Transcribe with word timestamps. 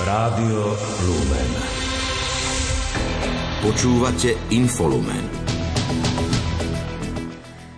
Rádio 0.00 0.72
Lumen. 1.04 1.50
Počúvate 3.60 4.32
Infolumen. 4.48 5.20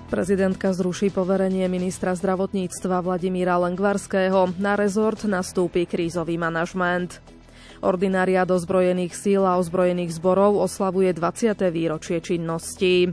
Prezidentka 0.07 0.71
zruší 0.71 1.11
poverenie 1.11 1.67
ministra 1.67 2.15
zdravotníctva 2.15 3.03
Vladimíra 3.03 3.59
Lengvarského. 3.67 4.55
Na 4.63 4.79
rezort 4.79 5.27
nastúpi 5.27 5.83
krízový 5.83 6.39
manažment. 6.39 7.19
Ordinária 7.83 8.47
dozbrojených 8.47 9.19
síl 9.19 9.43
a 9.43 9.59
ozbrojených 9.59 10.15
zborov 10.15 10.63
oslavuje 10.63 11.11
20. 11.19 11.59
výročie 11.75 12.23
činnosti. 12.23 13.11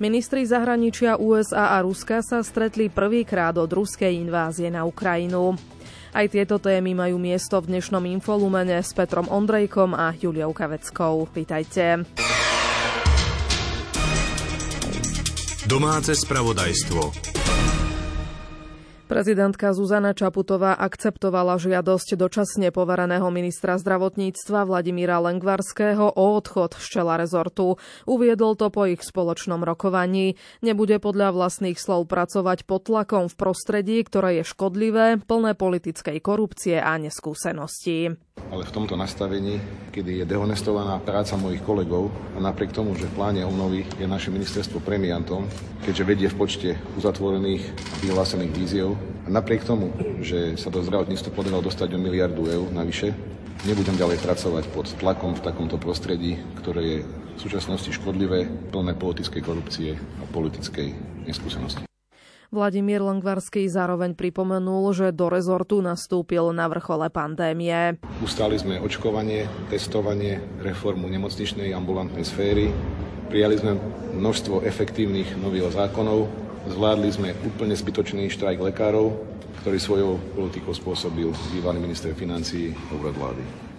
Ministri 0.00 0.48
zahraničia 0.48 1.20
USA 1.20 1.76
a 1.76 1.84
Ruska 1.84 2.24
sa 2.24 2.40
stretli 2.40 2.88
prvýkrát 2.88 3.52
od 3.60 3.68
ruskej 3.68 4.16
invázie 4.16 4.72
na 4.72 4.88
Ukrajinu. 4.88 5.60
Aj 6.10 6.26
tieto 6.26 6.58
témy 6.58 6.90
majú 6.90 7.22
miesto 7.22 7.62
v 7.62 7.70
dnešnom 7.70 8.02
infolumene 8.02 8.82
s 8.82 8.90
Petrom 8.90 9.30
Ondrejkom 9.30 9.94
a 9.94 10.10
Juliou 10.10 10.50
Kaveckou. 10.50 11.30
Vítajte. 11.30 12.02
Domáce 15.70 16.18
spravodajstvo. 16.18 17.39
Prezidentka 19.10 19.74
Zuzana 19.74 20.14
Čaputová 20.14 20.78
akceptovala 20.78 21.58
žiadosť 21.58 22.14
dočasne 22.14 22.70
povereného 22.70 23.26
ministra 23.34 23.74
zdravotníctva 23.74 24.62
Vladimíra 24.62 25.18
Lengvarského 25.18 26.14
o 26.14 26.38
odchod 26.38 26.78
z 26.78 26.86
čela 26.86 27.18
rezortu. 27.18 27.74
Uviedol 28.06 28.54
to 28.54 28.70
po 28.70 28.86
ich 28.86 29.02
spoločnom 29.02 29.66
rokovaní. 29.66 30.38
Nebude 30.62 31.02
podľa 31.02 31.34
vlastných 31.34 31.74
slov 31.74 32.06
pracovať 32.06 32.62
pod 32.62 32.86
tlakom 32.86 33.26
v 33.26 33.34
prostredí, 33.34 33.98
ktoré 34.06 34.38
je 34.38 34.44
škodlivé, 34.46 35.18
plné 35.18 35.58
politickej 35.58 36.22
korupcie 36.22 36.78
a 36.78 36.94
neskúseností. 36.94 38.14
Ale 38.48 38.64
v 38.64 38.74
tomto 38.74 38.96
nastavení, 38.96 39.60
kedy 39.92 40.22
je 40.22 40.24
dehonestovaná 40.24 40.98
práca 41.04 41.36
mojich 41.36 41.62
kolegov 41.62 42.08
a 42.34 42.42
napriek 42.42 42.72
tomu, 42.72 42.96
že 42.96 43.06
v 43.06 43.14
pláne 43.14 43.44
obnovy 43.44 43.84
je 44.00 44.06
naše 44.08 44.32
ministerstvo 44.32 44.80
premiantom, 44.80 45.46
keďže 45.84 46.08
vedie 46.08 46.28
v 46.32 46.38
počte 46.40 46.70
uzatvorených 46.96 47.64
a 47.68 47.94
vyhlásených 48.02 48.52
víziev, 48.56 48.96
a 49.26 49.28
napriek 49.28 49.68
tomu, 49.68 49.92
že 50.24 50.56
sa 50.56 50.72
do 50.72 50.80
zdravotníctva 50.80 51.30
podarilo 51.36 51.60
dostať 51.60 51.94
o 51.94 51.98
miliardu 52.00 52.48
eur 52.48 52.68
navyše, 52.72 53.12
nebudem 53.68 53.98
ďalej 54.00 54.24
pracovať 54.24 54.64
pod 54.72 54.86
tlakom 54.96 55.36
v 55.36 55.44
takomto 55.44 55.76
prostredí, 55.76 56.40
ktoré 56.64 56.82
je 56.82 56.98
v 57.04 57.38
súčasnosti 57.38 57.92
škodlivé, 57.92 58.48
plné 58.72 58.96
politickej 58.96 59.42
korupcie 59.44 59.90
a 59.96 60.24
politickej 60.32 60.96
neskúsenosti. 61.28 61.89
Vladimír 62.50 62.98
Langvarský 62.98 63.70
zároveň 63.70 64.18
pripomenul, 64.18 64.90
že 64.90 65.14
do 65.14 65.30
rezortu 65.30 65.78
nastúpil 65.78 66.50
na 66.50 66.66
vrchole 66.66 67.06
pandémie. 67.06 68.02
Ustali 68.18 68.58
sme 68.58 68.82
očkovanie, 68.82 69.46
testovanie, 69.70 70.42
reformu 70.58 71.06
nemocničnej 71.06 71.70
ambulantnej 71.70 72.26
sféry, 72.26 72.74
prijali 73.30 73.54
sme 73.54 73.78
množstvo 74.18 74.66
efektívnych 74.66 75.38
nových 75.38 75.78
zákonov, 75.78 76.50
Zvládli 76.60 77.08
sme 77.08 77.32
úplne 77.40 77.72
zbytočný 77.72 78.28
štrajk 78.28 78.60
lekárov, 78.60 79.16
ktorý 79.64 79.80
svojou 79.80 80.12
politikou 80.36 80.76
spôsobil 80.76 81.32
bývalý 81.56 81.80
minister 81.80 82.12
financí 82.12 82.76
a 82.92 83.00
vlády. 83.00 83.69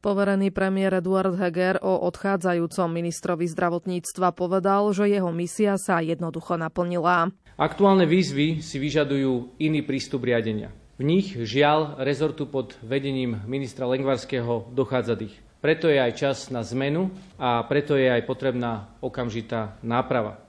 Poverený 0.00 0.48
premiér 0.48 1.04
Eduard 1.04 1.36
Heger 1.36 1.76
o 1.84 2.08
odchádzajúcom 2.08 2.88
ministrovi 2.88 3.44
zdravotníctva 3.44 4.32
povedal, 4.32 4.88
že 4.96 5.12
jeho 5.12 5.28
misia 5.28 5.76
sa 5.76 6.00
jednoducho 6.00 6.56
naplnila. 6.56 7.28
Aktuálne 7.60 8.08
výzvy 8.08 8.64
si 8.64 8.80
vyžadujú 8.80 9.60
iný 9.60 9.84
prístup 9.84 10.24
riadenia. 10.24 10.72
V 10.96 11.04
nich 11.04 11.36
žiaľ 11.36 12.00
rezortu 12.00 12.48
pod 12.48 12.80
vedením 12.80 13.44
ministra 13.44 13.84
Lengvarského 13.84 14.72
dochádza 14.72 15.20
dých. 15.20 15.36
Preto 15.60 15.92
je 15.92 16.00
aj 16.00 16.12
čas 16.16 16.36
na 16.48 16.64
zmenu 16.64 17.12
a 17.36 17.60
preto 17.68 17.92
je 17.92 18.08
aj 18.08 18.24
potrebná 18.24 18.96
okamžitá 19.04 19.76
náprava. 19.84 20.40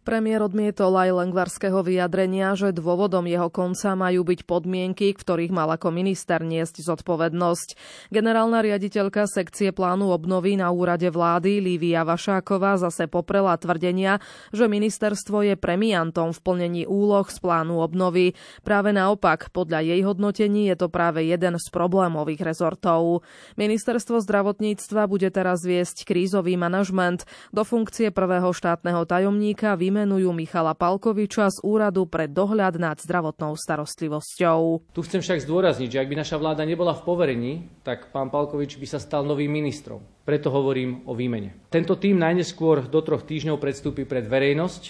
Premiér 0.00 0.40
odmietol 0.40 0.96
aj 0.96 1.12
Lengvarského 1.12 1.84
vyjadrenia, 1.84 2.56
že 2.56 2.72
dôvodom 2.72 3.28
jeho 3.28 3.52
konca 3.52 3.92
majú 3.92 4.24
byť 4.24 4.48
podmienky, 4.48 5.12
ktorých 5.12 5.52
mal 5.52 5.68
ako 5.76 5.92
minister 5.92 6.40
niesť 6.40 6.80
zodpovednosť. 6.80 7.68
Generálna 8.08 8.64
riaditeľka 8.64 9.28
sekcie 9.28 9.76
plánu 9.76 10.08
obnovy 10.08 10.56
na 10.56 10.72
úrade 10.72 11.04
vlády 11.12 11.60
Lívia 11.60 12.08
Vašáková 12.08 12.80
zase 12.80 13.12
poprela 13.12 13.52
tvrdenia, 13.60 14.24
že 14.56 14.72
ministerstvo 14.72 15.52
je 15.52 15.54
premiantom 15.60 16.32
v 16.32 16.40
plnení 16.40 16.82
úloh 16.88 17.28
z 17.28 17.36
plánu 17.36 17.84
obnovy. 17.84 18.32
Práve 18.64 18.96
naopak, 18.96 19.52
podľa 19.52 19.84
jej 19.84 20.00
hodnotení 20.00 20.72
je 20.72 20.80
to 20.80 20.88
práve 20.88 21.28
jeden 21.28 21.60
z 21.60 21.66
problémových 21.68 22.40
rezortov. 22.40 23.20
Ministerstvo 23.60 24.24
zdravotníctva 24.24 25.04
bude 25.04 25.28
teraz 25.28 25.60
viesť 25.60 26.08
krízový 26.08 26.56
manažment. 26.56 27.28
Do 27.52 27.68
funkcie 27.68 28.08
prvého 28.08 28.48
štátneho 28.56 29.04
tajomníka 29.04 29.76
vymenujú 29.90 30.30
Michala 30.30 30.78
Palkoviča 30.78 31.50
z 31.50 31.58
Úradu 31.66 32.06
pre 32.06 32.30
dohľad 32.30 32.78
nad 32.78 32.94
zdravotnou 33.02 33.58
starostlivosťou. 33.58 34.86
Tu 34.94 35.00
chcem 35.02 35.18
však 35.18 35.42
zdôrazniť, 35.42 35.90
že 35.90 35.98
ak 35.98 36.06
by 36.06 36.16
naša 36.22 36.38
vláda 36.38 36.62
nebola 36.62 36.94
v 36.94 37.02
poverení, 37.02 37.52
tak 37.82 38.14
pán 38.14 38.30
Palkovič 38.30 38.78
by 38.78 38.86
sa 38.86 39.02
stal 39.02 39.26
novým 39.26 39.50
ministrom. 39.50 39.98
Preto 40.22 40.54
hovorím 40.54 41.02
o 41.10 41.18
výmene. 41.18 41.58
Tento 41.74 41.98
tým 41.98 42.22
najneskôr 42.22 42.86
do 42.86 43.02
troch 43.02 43.26
týždňov 43.26 43.58
predstúpi 43.58 44.06
pred 44.06 44.30
verejnosť, 44.30 44.82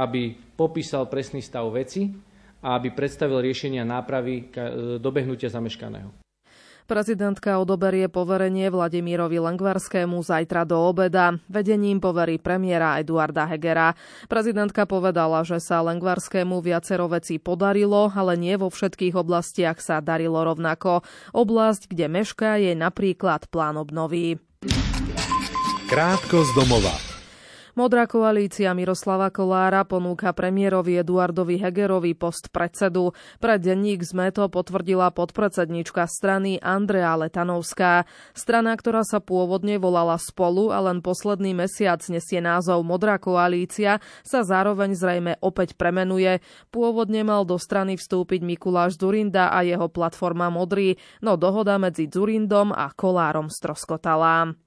aby 0.00 0.32
popísal 0.56 1.04
presný 1.12 1.44
stav 1.44 1.68
veci 1.68 2.08
a 2.64 2.80
aby 2.80 2.96
predstavil 2.96 3.44
riešenia 3.44 3.84
nápravy 3.84 4.48
dobehnutia 4.96 5.52
zameškaného. 5.52 6.25
Prezidentka 6.86 7.58
odoberie 7.58 8.06
poverenie 8.06 8.70
Vladimírovi 8.70 9.42
Lengvarskému 9.42 10.22
zajtra 10.22 10.62
do 10.62 10.78
obeda. 10.86 11.34
Vedením 11.50 11.98
poverí 11.98 12.38
premiéra 12.38 13.02
Eduarda 13.02 13.42
Hegera. 13.50 13.98
Prezidentka 14.30 14.86
povedala, 14.86 15.42
že 15.42 15.58
sa 15.58 15.82
Lengvarskému 15.82 16.62
viacero 16.62 17.10
vecí 17.10 17.42
podarilo, 17.42 18.14
ale 18.14 18.38
nie 18.38 18.54
vo 18.54 18.70
všetkých 18.70 19.18
oblastiach 19.18 19.82
sa 19.82 19.98
darilo 19.98 20.38
rovnako. 20.46 21.02
Oblasť, 21.34 21.90
kde 21.90 22.06
mešká, 22.06 22.62
je 22.62 22.78
napríklad 22.78 23.50
plán 23.50 23.82
obnovy. 23.82 24.38
Krátko 25.90 26.46
z 26.46 26.50
domova. 26.54 27.05
Modrá 27.76 28.08
koalícia 28.08 28.72
Miroslava 28.72 29.28
Kolára 29.28 29.84
ponúka 29.84 30.32
premiérovi 30.32 30.96
Eduardovi 30.96 31.60
Hegerovi 31.60 32.16
post 32.16 32.48
predsedu. 32.48 33.12
Pre 33.36 33.60
denník 33.60 34.00
ZME 34.00 34.32
to 34.32 34.48
potvrdila 34.48 35.12
podpredsednička 35.12 36.08
strany 36.08 36.56
Andrea 36.64 37.12
Letanovská. 37.20 38.08
Strana, 38.32 38.72
ktorá 38.80 39.04
sa 39.04 39.20
pôvodne 39.20 39.76
volala 39.76 40.16
Spolu 40.16 40.72
a 40.72 40.80
len 40.88 41.04
posledný 41.04 41.52
mesiac 41.52 42.00
nesie 42.08 42.40
názov 42.40 42.80
Modrá 42.80 43.20
koalícia, 43.20 44.00
sa 44.24 44.40
zároveň 44.40 44.96
zrejme 44.96 45.32
opäť 45.44 45.76
premenuje. 45.76 46.40
Pôvodne 46.72 47.28
mal 47.28 47.44
do 47.44 47.60
strany 47.60 48.00
vstúpiť 48.00 48.40
Mikuláš 48.40 48.96
Zurinda 48.96 49.52
a 49.52 49.60
jeho 49.60 49.92
platforma 49.92 50.48
Modrý, 50.48 50.96
no 51.20 51.36
dohoda 51.36 51.76
medzi 51.76 52.08
Zurindom 52.08 52.72
a 52.72 52.88
Kolárom 52.96 53.52
stroskotala. 53.52 54.65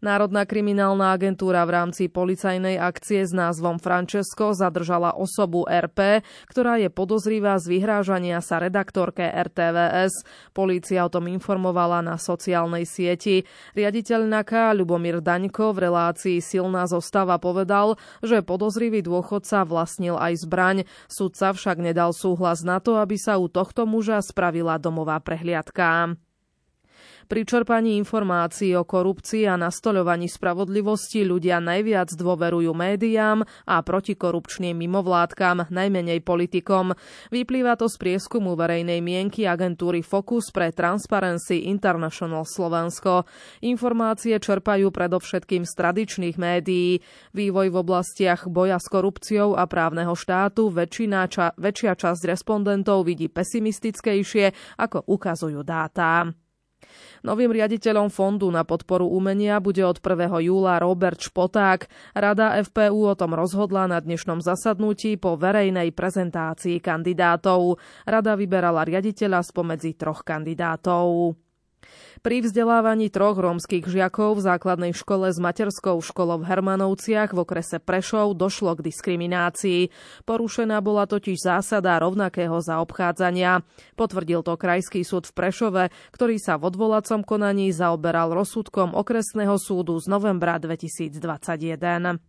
Národná 0.00 0.48
kriminálna 0.48 1.12
agentúra 1.12 1.60
v 1.68 1.76
rámci 1.76 2.08
policajnej 2.08 2.80
akcie 2.80 3.20
s 3.20 3.36
názvom 3.36 3.76
Francesco 3.76 4.56
zadržala 4.56 5.12
osobu 5.12 5.68
RP, 5.68 6.24
ktorá 6.48 6.80
je 6.80 6.88
podozrivá 6.88 7.60
z 7.60 7.76
vyhrážania 7.76 8.40
sa 8.40 8.64
redaktorke 8.64 9.28
RTVS. 9.28 10.24
Polícia 10.56 11.04
o 11.04 11.12
tom 11.12 11.28
informovala 11.28 12.00
na 12.00 12.16
sociálnej 12.16 12.88
sieti. 12.88 13.44
Riaditeľ 13.76 14.24
NAKA 14.24 14.72
Ľubomír 14.72 15.20
Daňko 15.20 15.76
v 15.76 15.92
relácii 15.92 16.40
Silná 16.40 16.88
zostava 16.88 17.36
povedal, 17.36 18.00
že 18.24 18.40
podozrivý 18.40 19.04
dôchodca 19.04 19.68
vlastnil 19.68 20.16
aj 20.16 20.48
zbraň. 20.48 20.76
Sudca 21.12 21.52
však 21.52 21.76
nedal 21.76 22.16
súhlas 22.16 22.64
na 22.64 22.80
to, 22.80 22.96
aby 22.96 23.20
sa 23.20 23.36
u 23.36 23.52
tohto 23.52 23.84
muža 23.84 24.24
spravila 24.24 24.80
domová 24.80 25.20
prehliadka. 25.20 26.16
Pri 27.30 27.46
čerpaní 27.46 27.94
informácií 27.94 28.74
o 28.74 28.82
korupcii 28.82 29.46
a 29.46 29.54
nastoľovaní 29.54 30.26
spravodlivosti 30.26 31.22
ľudia 31.22 31.62
najviac 31.62 32.10
dôverujú 32.18 32.74
médiám 32.74 33.46
a 33.70 33.78
protikorupčným 33.86 34.74
mimovládkam, 34.74 35.70
najmenej 35.70 36.26
politikom. 36.26 36.90
Vyplýva 37.30 37.78
to 37.78 37.86
z 37.86 38.02
prieskumu 38.02 38.58
verejnej 38.58 38.98
mienky 38.98 39.46
agentúry 39.46 40.02
Focus 40.02 40.50
pre 40.50 40.74
Transparency 40.74 41.70
International 41.70 42.42
Slovensko. 42.42 43.30
Informácie 43.62 44.34
čerpajú 44.42 44.90
predovšetkým 44.90 45.62
z 45.62 45.72
tradičných 45.78 46.34
médií. 46.34 46.98
Vývoj 47.30 47.70
v 47.70 47.76
oblastiach 47.78 48.50
boja 48.50 48.82
s 48.82 48.90
korupciou 48.90 49.54
a 49.54 49.70
právneho 49.70 50.18
štátu 50.18 50.66
väčšina 50.66 51.30
ča- 51.30 51.54
väčšia 51.54 51.94
časť 51.94 52.26
respondentov 52.26 53.06
vidí 53.06 53.30
pesimistickejšie, 53.30 54.74
ako 54.82 55.06
ukazujú 55.06 55.62
dáta. 55.62 56.34
Novým 57.20 57.52
riaditeľom 57.52 58.08
fondu 58.08 58.48
na 58.48 58.64
podporu 58.64 59.04
umenia 59.04 59.60
bude 59.60 59.84
od 59.84 60.00
1. 60.00 60.40
júla 60.40 60.80
Robert 60.80 61.20
Špoták. 61.20 61.86
Rada 62.16 62.56
FPU 62.64 63.12
o 63.12 63.14
tom 63.14 63.36
rozhodla 63.36 63.84
na 63.84 64.00
dnešnom 64.00 64.40
zasadnutí 64.40 65.20
po 65.20 65.36
verejnej 65.36 65.92
prezentácii 65.92 66.80
kandidátov. 66.80 67.76
Rada 68.08 68.34
vyberala 68.34 68.88
riaditeľa 68.88 69.44
spomedzi 69.44 70.00
troch 70.00 70.24
kandidátov. 70.24 71.36
Pri 72.20 72.44
vzdelávaní 72.44 73.08
troch 73.08 73.40
rómskych 73.40 73.88
žiakov 73.88 74.36
v 74.36 74.44
základnej 74.44 74.92
škole 74.92 75.32
s 75.32 75.40
materskou 75.40 76.04
školou 76.04 76.44
v 76.44 76.52
Hermanovciach 76.52 77.32
v 77.32 77.48
okrese 77.48 77.80
Prešov 77.80 78.36
došlo 78.36 78.76
k 78.76 78.92
diskriminácii. 78.92 79.88
Porušená 80.28 80.84
bola 80.84 81.08
totiž 81.08 81.40
zásada 81.40 81.96
rovnakého 81.96 82.60
zaobchádzania. 82.60 83.64
Potvrdil 83.96 84.44
to 84.44 84.52
Krajský 84.60 85.00
súd 85.00 85.32
v 85.32 85.32
Prešove, 85.32 85.88
ktorý 86.12 86.36
sa 86.36 86.60
v 86.60 86.68
odvolacom 86.68 87.24
konaní 87.24 87.72
zaoberal 87.72 88.36
rozsudkom 88.36 88.92
okresného 88.92 89.56
súdu 89.56 89.96
z 89.96 90.12
novembra 90.12 90.60
2021. 90.60 92.20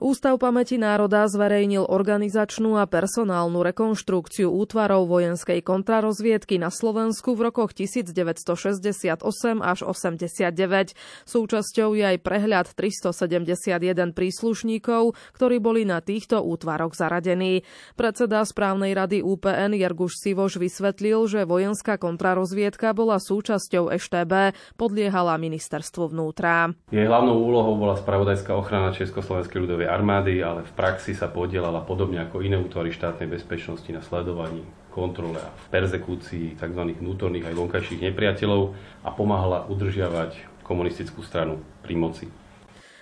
Ústav 0.00 0.40
pamäti 0.40 0.80
národa 0.80 1.28
zverejnil 1.28 1.84
organizačnú 1.84 2.80
a 2.80 2.88
personálnu 2.88 3.60
rekonštrukciu 3.60 4.48
útvarov 4.48 5.04
vojenskej 5.04 5.60
kontrarozviedky 5.60 6.56
na 6.56 6.72
Slovensku 6.72 7.36
v 7.36 7.52
rokoch 7.52 7.76
1968 7.76 9.20
až 9.60 9.78
89. 9.84 10.96
Súčasťou 11.28 11.92
je 11.92 12.16
aj 12.16 12.16
prehľad 12.16 12.72
371 12.72 14.16
príslušníkov, 14.16 15.20
ktorí 15.36 15.60
boli 15.60 15.84
na 15.84 16.00
týchto 16.00 16.40
útvaroch 16.48 16.96
zaradení. 16.96 17.68
Predseda 17.92 18.40
správnej 18.48 18.96
rady 18.96 19.20
UPN 19.20 19.76
Jerguš 19.76 20.16
Sivoš 20.16 20.56
vysvetlil, 20.56 21.28
že 21.28 21.44
vojenská 21.44 22.00
kontrarozviedka 22.00 22.96
bola 22.96 23.20
súčasťou 23.20 23.92
EŠTB, 23.92 24.56
podliehala 24.80 25.36
ministerstvu 25.36 26.08
vnútra. 26.08 26.72
Jej 26.88 27.04
hlavnou 27.04 27.36
úlohou 27.36 27.76
bola 27.76 28.00
spravodajská 28.00 28.56
ochrana 28.56 28.96
Československej 28.96 29.60
ľudovej 29.60 29.89
armády, 29.90 30.38
ale 30.40 30.62
v 30.62 30.72
praxi 30.78 31.12
sa 31.12 31.26
podielala 31.26 31.82
podobne 31.82 32.22
ako 32.22 32.40
iné 32.40 32.56
útvary 32.56 32.94
štátnej 32.94 33.26
bezpečnosti 33.26 33.90
na 33.90 34.00
sledovaní, 34.00 34.62
kontrole 34.94 35.42
a 35.42 35.50
perzekúcii 35.74 36.56
tzv. 36.56 36.82
vnútorných 36.96 37.50
aj 37.50 37.58
vonkajších 37.58 38.06
nepriateľov 38.10 38.72
a 39.02 39.10
pomáhala 39.10 39.66
udržiavať 39.66 40.62
komunistickú 40.62 41.26
stranu 41.26 41.58
pri 41.82 41.98
moci. 41.98 42.39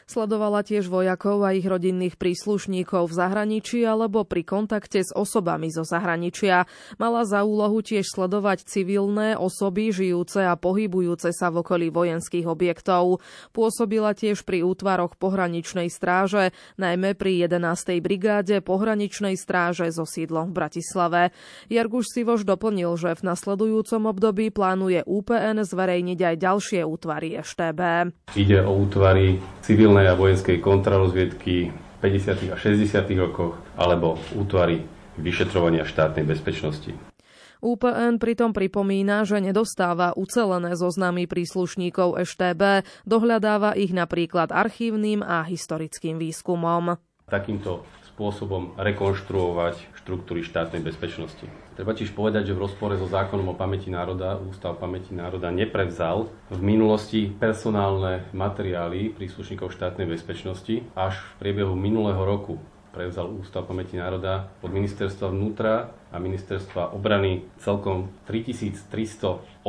Sledovala 0.09 0.65
tiež 0.65 0.89
vojakov 0.89 1.45
a 1.45 1.53
ich 1.53 1.69
rodinných 1.69 2.17
príslušníkov 2.17 3.13
v 3.13 3.17
zahraničí 3.21 3.85
alebo 3.85 4.25
pri 4.25 4.41
kontakte 4.41 5.05
s 5.05 5.13
osobami 5.13 5.69
zo 5.69 5.85
zahraničia. 5.85 6.65
Mala 6.97 7.29
za 7.29 7.45
úlohu 7.45 7.85
tiež 7.85 8.09
sledovať 8.09 8.65
civilné 8.65 9.37
osoby 9.37 9.93
žijúce 9.93 10.49
a 10.49 10.57
pohybujúce 10.57 11.29
sa 11.37 11.53
v 11.53 11.61
okolí 11.61 11.93
vojenských 11.93 12.49
objektov. 12.49 13.21
Pôsobila 13.53 14.17
tiež 14.17 14.49
pri 14.49 14.65
útvaroch 14.65 15.13
pohraničnej 15.21 15.93
stráže, 15.93 16.57
najmä 16.81 17.13
pri 17.13 17.45
11. 17.45 18.01
brigáde 18.01 18.65
pohraničnej 18.65 19.37
stráže 19.37 19.93
so 19.93 20.09
sídlom 20.09 20.57
v 20.57 20.57
Bratislave. 20.57 21.37
Jarguš 21.69 22.17
Sivoš 22.17 22.49
doplnil, 22.49 22.97
že 22.97 23.13
v 23.13 23.29
nasledujúcom 23.29 24.09
období 24.09 24.49
plánuje 24.57 25.05
UPN 25.05 25.69
zverejniť 25.69 26.19
aj 26.33 26.35
ďalšie 26.41 26.81
útvary 26.81 27.37
EŠTB. 27.37 27.81
Ide 28.41 28.65
o 28.65 28.73
útvary 28.89 29.37
civilné 29.61 29.98
civilnej 29.99 30.15
a 30.15 30.23
vojenskej 30.23 30.59
kontrarozviedky 30.63 31.75
v 31.75 31.97
50. 32.07 32.55
a 32.55 32.57
60. 32.57 33.03
rokoch 33.19 33.59
alebo 33.75 34.15
útvary 34.39 34.87
vyšetrovania 35.19 35.83
štátnej 35.83 36.23
bezpečnosti. 36.23 36.95
UPN 37.59 38.23
pritom 38.23 38.55
pripomína, 38.55 39.27
že 39.27 39.43
nedostáva 39.43 40.15
ucelené 40.15 40.79
zoznamy 40.79 41.27
príslušníkov 41.27 42.15
EŠTB, 42.23 42.87
dohľadáva 43.11 43.75
ich 43.75 43.91
napríklad 43.91 44.55
archívnym 44.55 45.27
a 45.27 45.43
historickým 45.43 46.23
výskumom. 46.23 46.95
Takýmto 47.27 47.83
spôsobom 48.19 48.75
rekonštruovať 48.75 49.95
štruktúry 49.95 50.43
štátnej 50.43 50.83
bezpečnosti. 50.83 51.47
Treba 51.79 51.95
tiež 51.95 52.11
povedať, 52.11 52.51
že 52.51 52.59
v 52.59 52.67
rozpore 52.67 52.99
so 52.99 53.07
zákonom 53.07 53.55
o 53.55 53.55
pamäti 53.55 53.95
národa 53.95 54.35
Ústav 54.43 54.75
pamäti 54.75 55.15
národa 55.15 55.55
neprevzal 55.55 56.27
v 56.51 56.59
minulosti 56.59 57.31
personálne 57.31 58.27
materiály 58.35 59.15
príslušníkov 59.15 59.71
štátnej 59.71 60.11
bezpečnosti. 60.11 60.83
Až 60.99 61.15
v 61.15 61.47
priebehu 61.47 61.79
minulého 61.79 62.19
roku 62.19 62.59
prevzal 62.91 63.31
Ústav 63.31 63.71
pamäti 63.71 63.95
národa 63.95 64.51
od 64.67 64.75
ministerstva 64.75 65.31
vnútra 65.31 65.95
a 66.11 66.19
ministerstva 66.19 66.99
obrany 66.99 67.47
celkom 67.63 68.11
3389 68.27 69.63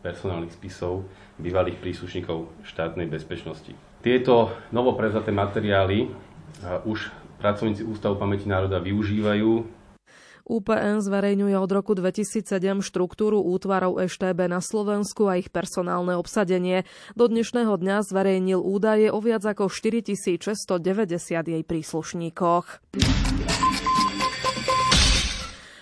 personálnych 0.00 0.56
spisov 0.56 1.04
bývalých 1.36 1.76
príslušníkov 1.84 2.48
štátnej 2.64 3.04
bezpečnosti. 3.04 3.76
Tieto 4.00 4.56
novoprevzaté 4.72 5.28
materiály 5.28 6.08
už 6.88 7.25
pracovníci 7.38 7.84
Ústavu 7.84 8.16
pamäti 8.16 8.48
národa 8.48 8.80
využívajú. 8.82 9.76
UPN 10.46 11.02
zverejňuje 11.02 11.58
od 11.58 11.70
roku 11.74 11.98
2007 11.98 12.46
štruktúru 12.78 13.42
útvarov 13.42 13.98
EŠTB 13.98 14.46
na 14.46 14.62
Slovensku 14.62 15.26
a 15.26 15.42
ich 15.42 15.50
personálne 15.50 16.14
obsadenie. 16.14 16.86
Do 17.18 17.26
dnešného 17.26 17.74
dňa 17.74 18.06
zverejnil 18.06 18.62
údaje 18.62 19.10
o 19.10 19.18
viac 19.18 19.42
ako 19.42 19.66
4690 19.66 20.70
jej 21.50 21.62
príslušníkoch. 21.66 22.64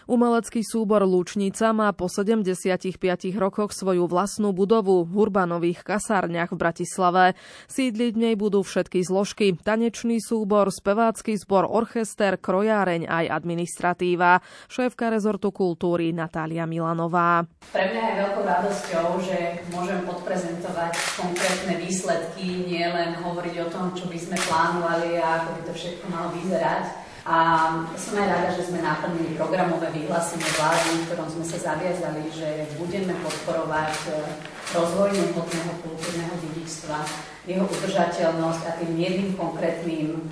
Umelecký 0.05 0.61
súbor 0.61 1.01
Lúčnica 1.09 1.73
má 1.73 1.89
po 1.97 2.13
75 2.13 3.01
rokoch 3.41 3.73
svoju 3.73 4.05
vlastnú 4.05 4.53
budovu 4.53 5.01
v 5.09 5.13
Urbanových 5.17 5.81
kasárniach 5.81 6.53
v 6.53 6.61
Bratislave. 6.61 7.25
Sídliť 7.73 8.13
v 8.13 8.21
nej 8.21 8.35
budú 8.37 8.61
všetky 8.61 9.01
zložky, 9.01 9.57
tanečný 9.57 10.21
súbor, 10.21 10.69
spevácky 10.69 11.41
zbor, 11.41 11.65
orchester, 11.65 12.37
krojáreň 12.37 13.09
aj 13.09 13.33
administratíva. 13.33 14.45
Šéfka 14.69 15.09
rezortu 15.09 15.49
kultúry 15.57 16.13
Natália 16.13 16.69
Milanová. 16.69 17.49
Pre 17.73 17.85
mňa 17.89 18.03
je 18.05 18.15
veľkou 18.21 18.45
radosťou, 18.45 19.09
že 19.25 19.39
môžem 19.73 20.05
odprezentovať 20.05 20.93
konkrétne 21.17 21.81
výsledky, 21.81 22.69
nie 22.69 22.85
len 22.85 23.17
hovoriť 23.25 23.57
o 23.65 23.67
tom, 23.73 23.97
čo 23.97 24.05
by 24.13 24.19
sme 24.21 24.37
plánovali 24.37 25.17
a 25.17 25.41
ako 25.41 25.49
by 25.57 25.63
to 25.65 25.73
všetko 25.73 26.05
malo 26.13 26.29
vyzerať 26.37 27.04
a 27.25 27.37
som 27.97 28.21
aj 28.21 28.29
rada, 28.29 28.53
že 28.53 28.69
sme 28.69 28.85
naplnili 28.85 29.33
programové 29.33 29.89
vyhlásenie 29.97 30.45
vlády, 30.61 30.89
v 30.93 31.05
ktorom 31.09 31.29
sme 31.33 31.45
sa 31.49 31.73
zaviazali, 31.73 32.29
že 32.29 32.69
budeme 32.77 33.17
podporovať 33.25 33.97
e, 33.97 34.09
rozvoj 34.77 35.09
nehmotného 35.09 35.73
kultúrneho 35.81 36.35
dedičstva, 36.37 37.01
jeho 37.49 37.65
udržateľnosť 37.65 38.63
a 38.69 38.77
tým 38.77 38.93
jedným 39.01 39.41
konkrétnym 39.41 40.21
e, 40.21 40.23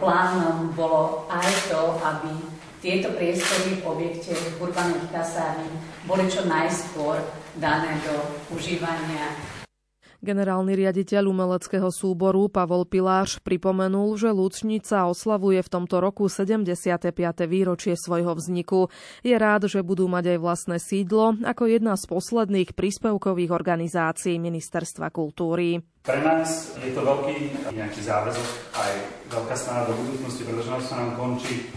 plánom 0.00 0.72
bolo 0.72 1.28
aj 1.28 1.50
to, 1.68 2.00
aby 2.00 2.32
tieto 2.80 3.12
priestory 3.12 3.80
v 3.80 3.84
objekte 3.84 4.32
urbaných 4.64 5.08
kasární 5.12 5.76
boli 6.08 6.24
čo 6.32 6.48
najskôr 6.48 7.20
dané 7.60 8.00
do 8.00 8.16
užívania 8.48 9.36
Generálny 10.24 10.72
riaditeľ 10.72 11.28
umeleckého 11.28 11.92
súboru 11.92 12.48
Pavol 12.48 12.88
Piláš 12.88 13.44
pripomenul, 13.44 14.16
že 14.16 14.32
Lučnica 14.32 15.04
oslavuje 15.04 15.60
v 15.60 15.68
tomto 15.68 16.00
roku 16.00 16.32
75. 16.32 17.12
výročie 17.44 17.92
svojho 17.92 18.32
vzniku. 18.32 18.88
Je 19.20 19.36
rád, 19.36 19.68
že 19.68 19.84
budú 19.84 20.08
mať 20.08 20.32
aj 20.32 20.38
vlastné 20.40 20.76
sídlo 20.80 21.36
ako 21.44 21.68
jedna 21.68 21.92
z 22.00 22.08
posledných 22.08 22.72
príspevkových 22.72 23.52
organizácií 23.52 24.40
Ministerstva 24.40 25.12
kultúry. 25.12 25.84
Pre 26.00 26.20
nás 26.24 26.72
je 26.80 26.96
to 26.96 27.04
veľký 27.04 27.68
nejaký 27.76 28.00
záväzok, 28.00 28.48
aj 28.80 28.92
veľká 29.28 29.54
snaha 29.60 29.92
do 29.92 29.94
budúcnosti, 30.08 30.48
pretože 30.48 30.88
sa 30.88 31.04
nám 31.04 31.20
končí 31.20 31.68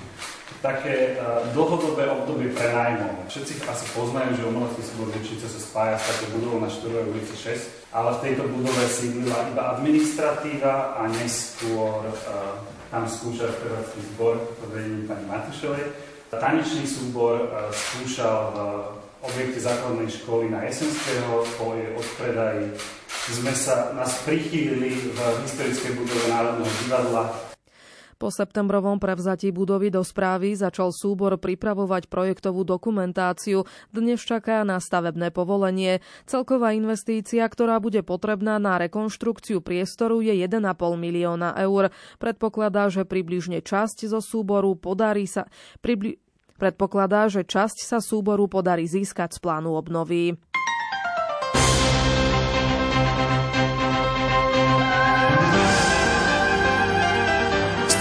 také 0.61 1.17
uh, 1.17 1.45
dlhodobé 1.53 2.09
obdobie 2.09 2.49
prenajmov. 2.53 3.29
Všetci 3.29 3.61
asi 3.65 3.85
poznajú, 3.93 4.31
že 4.37 4.47
umelecký 4.49 4.81
súbor 4.81 5.13
Lučnice 5.13 5.45
sa 5.45 5.59
spája 5.61 5.95
s 6.01 6.05
takou 6.09 6.39
budovou 6.39 6.59
na 6.63 6.69
4. 6.69 7.13
ulici 7.13 7.35
6, 7.37 7.93
ale 7.93 8.09
v 8.17 8.21
tejto 8.25 8.43
budove 8.49 8.83
sídlila 8.89 9.37
iba 9.53 9.63
administratíva 9.77 10.97
a 10.97 11.01
neskôr 11.13 12.01
uh, 12.09 12.57
tam 12.89 13.03
skúšal 13.05 13.51
spevácky 13.51 13.99
zbor 14.15 14.39
pod 14.57 14.69
vedením 14.73 15.05
pani 15.05 15.25
Matušovej. 15.27 15.85
Tanečný 16.33 16.83
súbor 16.83 17.47
uh, 17.47 17.69
skúšal 17.71 18.39
v 18.51 18.57
objekte 19.25 19.59
základnej 19.59 20.09
školy 20.13 20.53
na 20.53 20.63
Jesenského, 20.65 21.43
po 21.57 21.73
jej 21.73 21.89
odpredaji 21.97 22.77
sme 23.27 23.51
sa, 23.51 23.91
nás 23.91 24.23
prichýlili 24.23 25.11
v 25.11 25.19
historickej 25.43 25.99
budove 25.99 26.31
Národného 26.31 26.71
divadla 26.87 27.46
po 28.17 28.33
septembrovom 28.33 28.97
prevzatí 28.97 29.53
budovy 29.53 29.93
do 29.93 30.01
správy 30.01 30.57
začal 30.57 30.89
súbor 30.89 31.37
pripravovať 31.37 32.09
projektovú 32.09 32.65
dokumentáciu. 32.65 33.69
Dnes 33.93 34.19
čaká 34.25 34.65
na 34.65 34.81
stavebné 34.81 35.29
povolenie. 35.29 36.01
Celková 36.25 36.73
investícia, 36.73 37.45
ktorá 37.45 37.77
bude 37.77 38.01
potrebná 38.01 38.57
na 38.57 38.81
rekonštrukciu 38.81 39.61
priestoru, 39.61 40.19
je 40.25 40.33
1,5 40.33 40.65
milióna 40.97 41.53
eur. 41.61 41.93
Predpokladá, 42.17 42.89
že 42.89 43.05
približne 43.05 43.61
časť 43.61 44.09
zo 44.09 44.19
súboru 44.19 44.73
podarí 44.73 45.29
sa... 45.29 45.45
Pribli, 45.85 46.17
predpokladá, 46.57 47.29
že 47.29 47.45
časť 47.45 47.85
sa 47.85 48.01
súboru 48.01 48.49
podarí 48.49 48.89
získať 48.89 49.37
z 49.37 49.39
plánu 49.39 49.77
obnovy. 49.77 50.35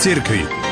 церкви. 0.06 0.65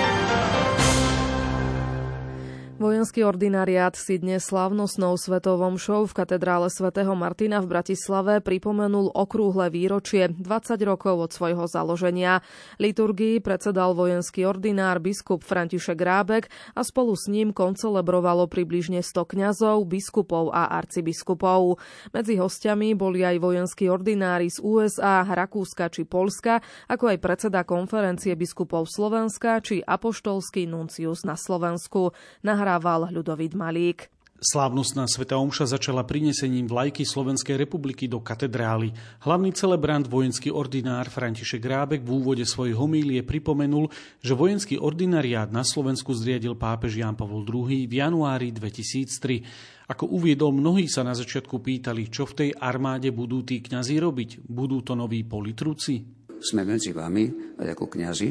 Vojenský 3.04 3.28
ordinariát 3.28 3.92
si 4.00 4.16
dnes 4.16 4.48
slávnostnou 4.48 5.20
svetovom 5.20 5.76
show 5.76 6.08
v 6.08 6.24
katedrále 6.24 6.72
svätého 6.72 7.12
Martina 7.12 7.60
v 7.60 7.68
Bratislave 7.68 8.40
pripomenul 8.40 9.12
okrúhle 9.12 9.68
výročie 9.68 10.32
20 10.32 10.40
rokov 10.88 11.28
od 11.28 11.28
svojho 11.28 11.68
založenia. 11.68 12.40
Liturgii 12.80 13.44
predsedal 13.44 13.92
vojenský 13.92 14.48
ordinár 14.48 15.04
biskup 15.04 15.44
František 15.44 16.00
Rábek 16.00 16.48
a 16.72 16.80
spolu 16.80 17.12
s 17.12 17.28
ním 17.28 17.52
koncelebrovalo 17.52 18.48
približne 18.48 19.04
100 19.04 19.36
kňazov, 19.36 19.84
biskupov 19.84 20.56
a 20.56 20.72
arcibiskupov. 20.72 21.76
Medzi 22.08 22.40
hostiami 22.40 22.96
boli 22.96 23.20
aj 23.20 23.36
vojenskí 23.36 23.84
ordinári 23.84 24.48
z 24.48 24.64
USA, 24.64 25.28
Rakúska 25.28 25.92
či 25.92 26.08
Polska, 26.08 26.64
ako 26.88 27.12
aj 27.12 27.18
predseda 27.20 27.68
konferencie 27.68 28.32
biskupov 28.32 28.88
Slovenska 28.88 29.60
či 29.60 29.84
apoštolský 29.84 30.64
nuncius 30.64 31.28
na 31.28 31.36
Slovensku. 31.36 32.16
Na 32.40 32.56
nahrával 32.94 33.10
Ľudovít 33.10 33.54
Malík. 33.58 34.00
Slávnostná 34.44 35.08
sveta 35.08 35.40
omša 35.40 35.78
začala 35.78 36.04
prinesením 36.04 36.68
vlajky 36.68 37.06
Slovenskej 37.06 37.56
republiky 37.56 38.04
do 38.10 38.20
katedrály. 38.20 38.92
Hlavný 39.24 39.56
celebrant 39.56 40.04
vojenský 40.04 40.52
ordinár 40.52 41.08
František 41.08 41.64
Rábek 41.64 42.04
v 42.04 42.10
úvode 42.12 42.44
svojej 42.44 42.76
homílie 42.76 43.24
pripomenul, 43.24 43.88
že 44.20 44.36
vojenský 44.36 44.76
ordinariát 44.76 45.48
na 45.48 45.64
Slovensku 45.64 46.12
zriadil 46.12 46.60
pápež 46.60 47.00
Jan 47.00 47.16
Pavol 47.16 47.46
II 47.46 47.88
v 47.88 47.94
januári 47.94 48.52
2003. 48.52 49.88
Ako 49.88 50.12
uviedol, 50.12 50.52
mnohí 50.52 50.92
sa 50.92 51.00
na 51.06 51.16
začiatku 51.16 51.64
pýtali, 51.64 52.12
čo 52.12 52.28
v 52.28 52.36
tej 52.36 52.50
armáde 52.52 53.16
budú 53.16 53.42
tí 53.48 53.64
kňazi 53.64 53.96
robiť. 53.96 54.44
Budú 54.44 54.84
to 54.84 54.92
noví 54.92 55.24
politruci? 55.24 56.04
Sme 56.44 56.68
medzi 56.68 56.92
vami, 56.92 57.56
ako 57.56 57.88
kňazi, 57.88 58.28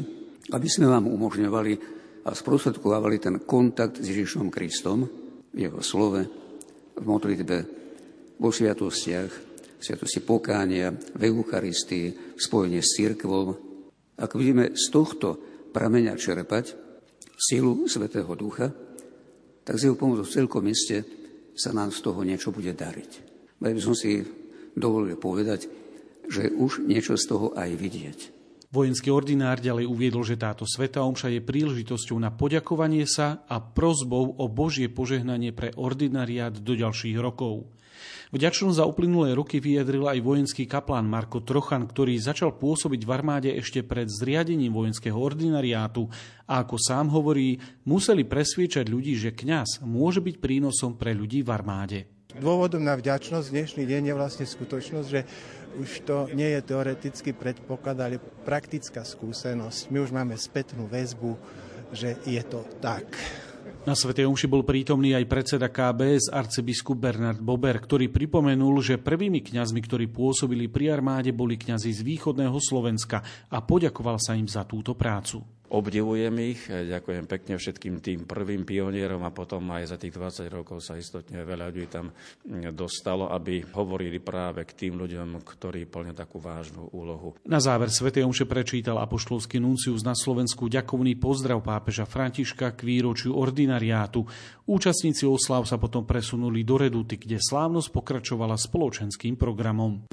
aby 0.54 0.68
sme 0.70 0.86
vám 0.86 1.10
umožňovali 1.10 2.03
a 2.24 2.30
sprostredkovávali 2.32 3.20
ten 3.20 3.36
kontakt 3.44 4.00
s 4.00 4.08
Ježišom 4.08 4.48
Kristom 4.48 5.04
v 5.52 5.58
jeho 5.68 5.80
slove, 5.84 6.24
v 6.96 7.04
modlitbe, 7.04 7.58
vo 8.40 8.50
sviatostiach, 8.50 9.32
sviatosti 9.78 10.24
pokánia, 10.24 10.90
v 10.90 11.22
Eucharistii, 11.28 12.34
v 12.34 12.40
spojení 12.40 12.80
s 12.80 12.96
církvom. 12.96 13.52
Ak 14.16 14.32
budeme 14.32 14.72
z 14.72 14.84
tohto 14.88 15.36
prameňa 15.70 16.16
čerpať 16.16 16.72
silu 17.36 17.84
Svetého 17.84 18.30
Ducha, 18.32 18.72
tak 19.64 19.76
z 19.76 19.90
jeho 19.90 19.96
pomocou 19.98 20.24
v 20.24 20.34
celkom 20.34 20.64
meste 20.64 21.04
sa 21.54 21.70
nám 21.76 21.92
z 21.92 22.00
toho 22.02 22.20
niečo 22.24 22.50
bude 22.50 22.72
dariť. 22.72 23.12
By 23.60 23.80
som 23.80 23.96
si 23.96 24.20
dovolil 24.74 25.16
povedať, 25.16 25.70
že 26.26 26.50
už 26.50 26.84
niečo 26.88 27.14
z 27.20 27.24
toho 27.28 27.52
aj 27.54 27.70
vidieť. 27.76 28.33
Vojenský 28.74 29.14
ordinár 29.14 29.62
ďalej 29.62 29.86
uviedol, 29.86 30.26
že 30.26 30.34
táto 30.34 30.66
sveta 30.66 31.06
omša 31.06 31.30
je 31.30 31.38
príležitosťou 31.38 32.18
na 32.18 32.34
poďakovanie 32.34 33.06
sa 33.06 33.46
a 33.46 33.62
prozbou 33.62 34.34
o 34.34 34.50
Božie 34.50 34.90
požehnanie 34.90 35.54
pre 35.54 35.70
ordinariát 35.78 36.58
do 36.58 36.74
ďalších 36.74 37.14
rokov. 37.22 37.70
Vďačnosť 38.34 38.82
za 38.82 38.82
uplynulé 38.82 39.30
roky 39.38 39.62
vyjadril 39.62 40.10
aj 40.10 40.18
vojenský 40.18 40.66
kaplán 40.66 41.06
Marko 41.06 41.46
Trochan, 41.46 41.86
ktorý 41.86 42.18
začal 42.18 42.58
pôsobiť 42.58 43.06
v 43.06 43.10
armáde 43.14 43.50
ešte 43.54 43.86
pred 43.86 44.10
zriadením 44.10 44.74
vojenského 44.74 45.14
ordinariátu 45.14 46.10
a 46.50 46.66
ako 46.66 46.74
sám 46.74 47.14
hovorí, 47.14 47.62
museli 47.86 48.26
presviečať 48.26 48.90
ľudí, 48.90 49.14
že 49.14 49.38
kňaz 49.38 49.86
môže 49.86 50.18
byť 50.18 50.42
prínosom 50.42 50.98
pre 50.98 51.14
ľudí 51.14 51.46
v 51.46 51.50
armáde. 51.54 52.13
Dôvodom 52.34 52.82
na 52.82 52.98
vďačnosť 52.98 53.46
dnešný 53.46 53.86
deň 53.86 54.10
je 54.10 54.14
vlastne 54.18 54.42
skutočnosť, 54.42 55.06
že 55.06 55.22
už 55.78 55.90
to 56.02 56.26
nie 56.34 56.50
je 56.58 56.66
teoretický 56.66 57.30
predpoklad, 57.30 57.94
ale 57.94 58.18
praktická 58.18 59.06
skúsenosť. 59.06 59.94
My 59.94 60.02
už 60.02 60.10
máme 60.10 60.34
spätnú 60.34 60.90
väzbu, 60.90 61.38
že 61.94 62.18
je 62.26 62.42
to 62.42 62.66
tak. 62.82 63.06
Na 63.86 63.94
Svetej 63.94 64.26
Omši 64.26 64.50
bol 64.50 64.66
prítomný 64.66 65.14
aj 65.14 65.30
predseda 65.30 65.70
KBS 65.70 66.26
arcibiskup 66.34 66.98
Bernard 66.98 67.38
Bober, 67.38 67.78
ktorý 67.78 68.10
pripomenul, 68.10 68.82
že 68.82 68.98
prvými 68.98 69.38
kňazmi, 69.38 69.78
ktorí 69.78 70.10
pôsobili 70.10 70.66
pri 70.66 70.90
armáde, 70.90 71.30
boli 71.30 71.54
kňazi 71.54 71.94
z 71.94 72.02
východného 72.02 72.58
Slovenska 72.58 73.22
a 73.46 73.62
poďakoval 73.62 74.18
sa 74.18 74.34
im 74.34 74.50
za 74.50 74.66
túto 74.66 74.98
prácu. 74.98 75.44
Obdivujem 75.74 76.54
ich, 76.54 76.70
ďakujem 76.70 77.26
pekne 77.26 77.58
všetkým 77.58 77.98
tým 77.98 78.30
prvým 78.30 78.62
pionierom 78.62 79.26
a 79.26 79.34
potom 79.34 79.74
aj 79.74 79.90
za 79.90 79.96
tých 79.98 80.14
20 80.14 80.46
rokov 80.46 80.78
sa 80.78 80.94
istotne 80.94 81.42
veľa 81.42 81.74
ľudí 81.74 81.90
tam 81.90 82.14
dostalo, 82.70 83.26
aby 83.34 83.66
hovorili 83.74 84.22
práve 84.22 84.62
k 84.70 84.86
tým 84.86 84.94
ľuďom, 85.02 85.42
ktorí 85.42 85.90
plnia 85.90 86.14
takú 86.14 86.38
vážnu 86.38 86.94
úlohu. 86.94 87.34
Na 87.50 87.58
záver 87.58 87.90
Sv. 87.90 88.14
Omše 88.14 88.46
prečítal 88.46 89.02
apoštolský 89.02 89.58
nuncius 89.58 90.06
na 90.06 90.14
Slovensku 90.14 90.70
ďakovný 90.70 91.18
pozdrav 91.18 91.58
pápeža 91.58 92.06
Františka 92.06 92.70
k 92.78 92.80
výročiu 92.86 93.34
ordinariátu. 93.34 94.22
Účastníci 94.70 95.26
oslav 95.26 95.66
sa 95.66 95.74
potom 95.74 96.06
presunuli 96.06 96.62
do 96.62 96.78
Reduty, 96.78 97.18
kde 97.18 97.42
slávnosť 97.42 97.90
pokračovala 97.90 98.54
spoločenským 98.54 99.34
programom. 99.34 100.06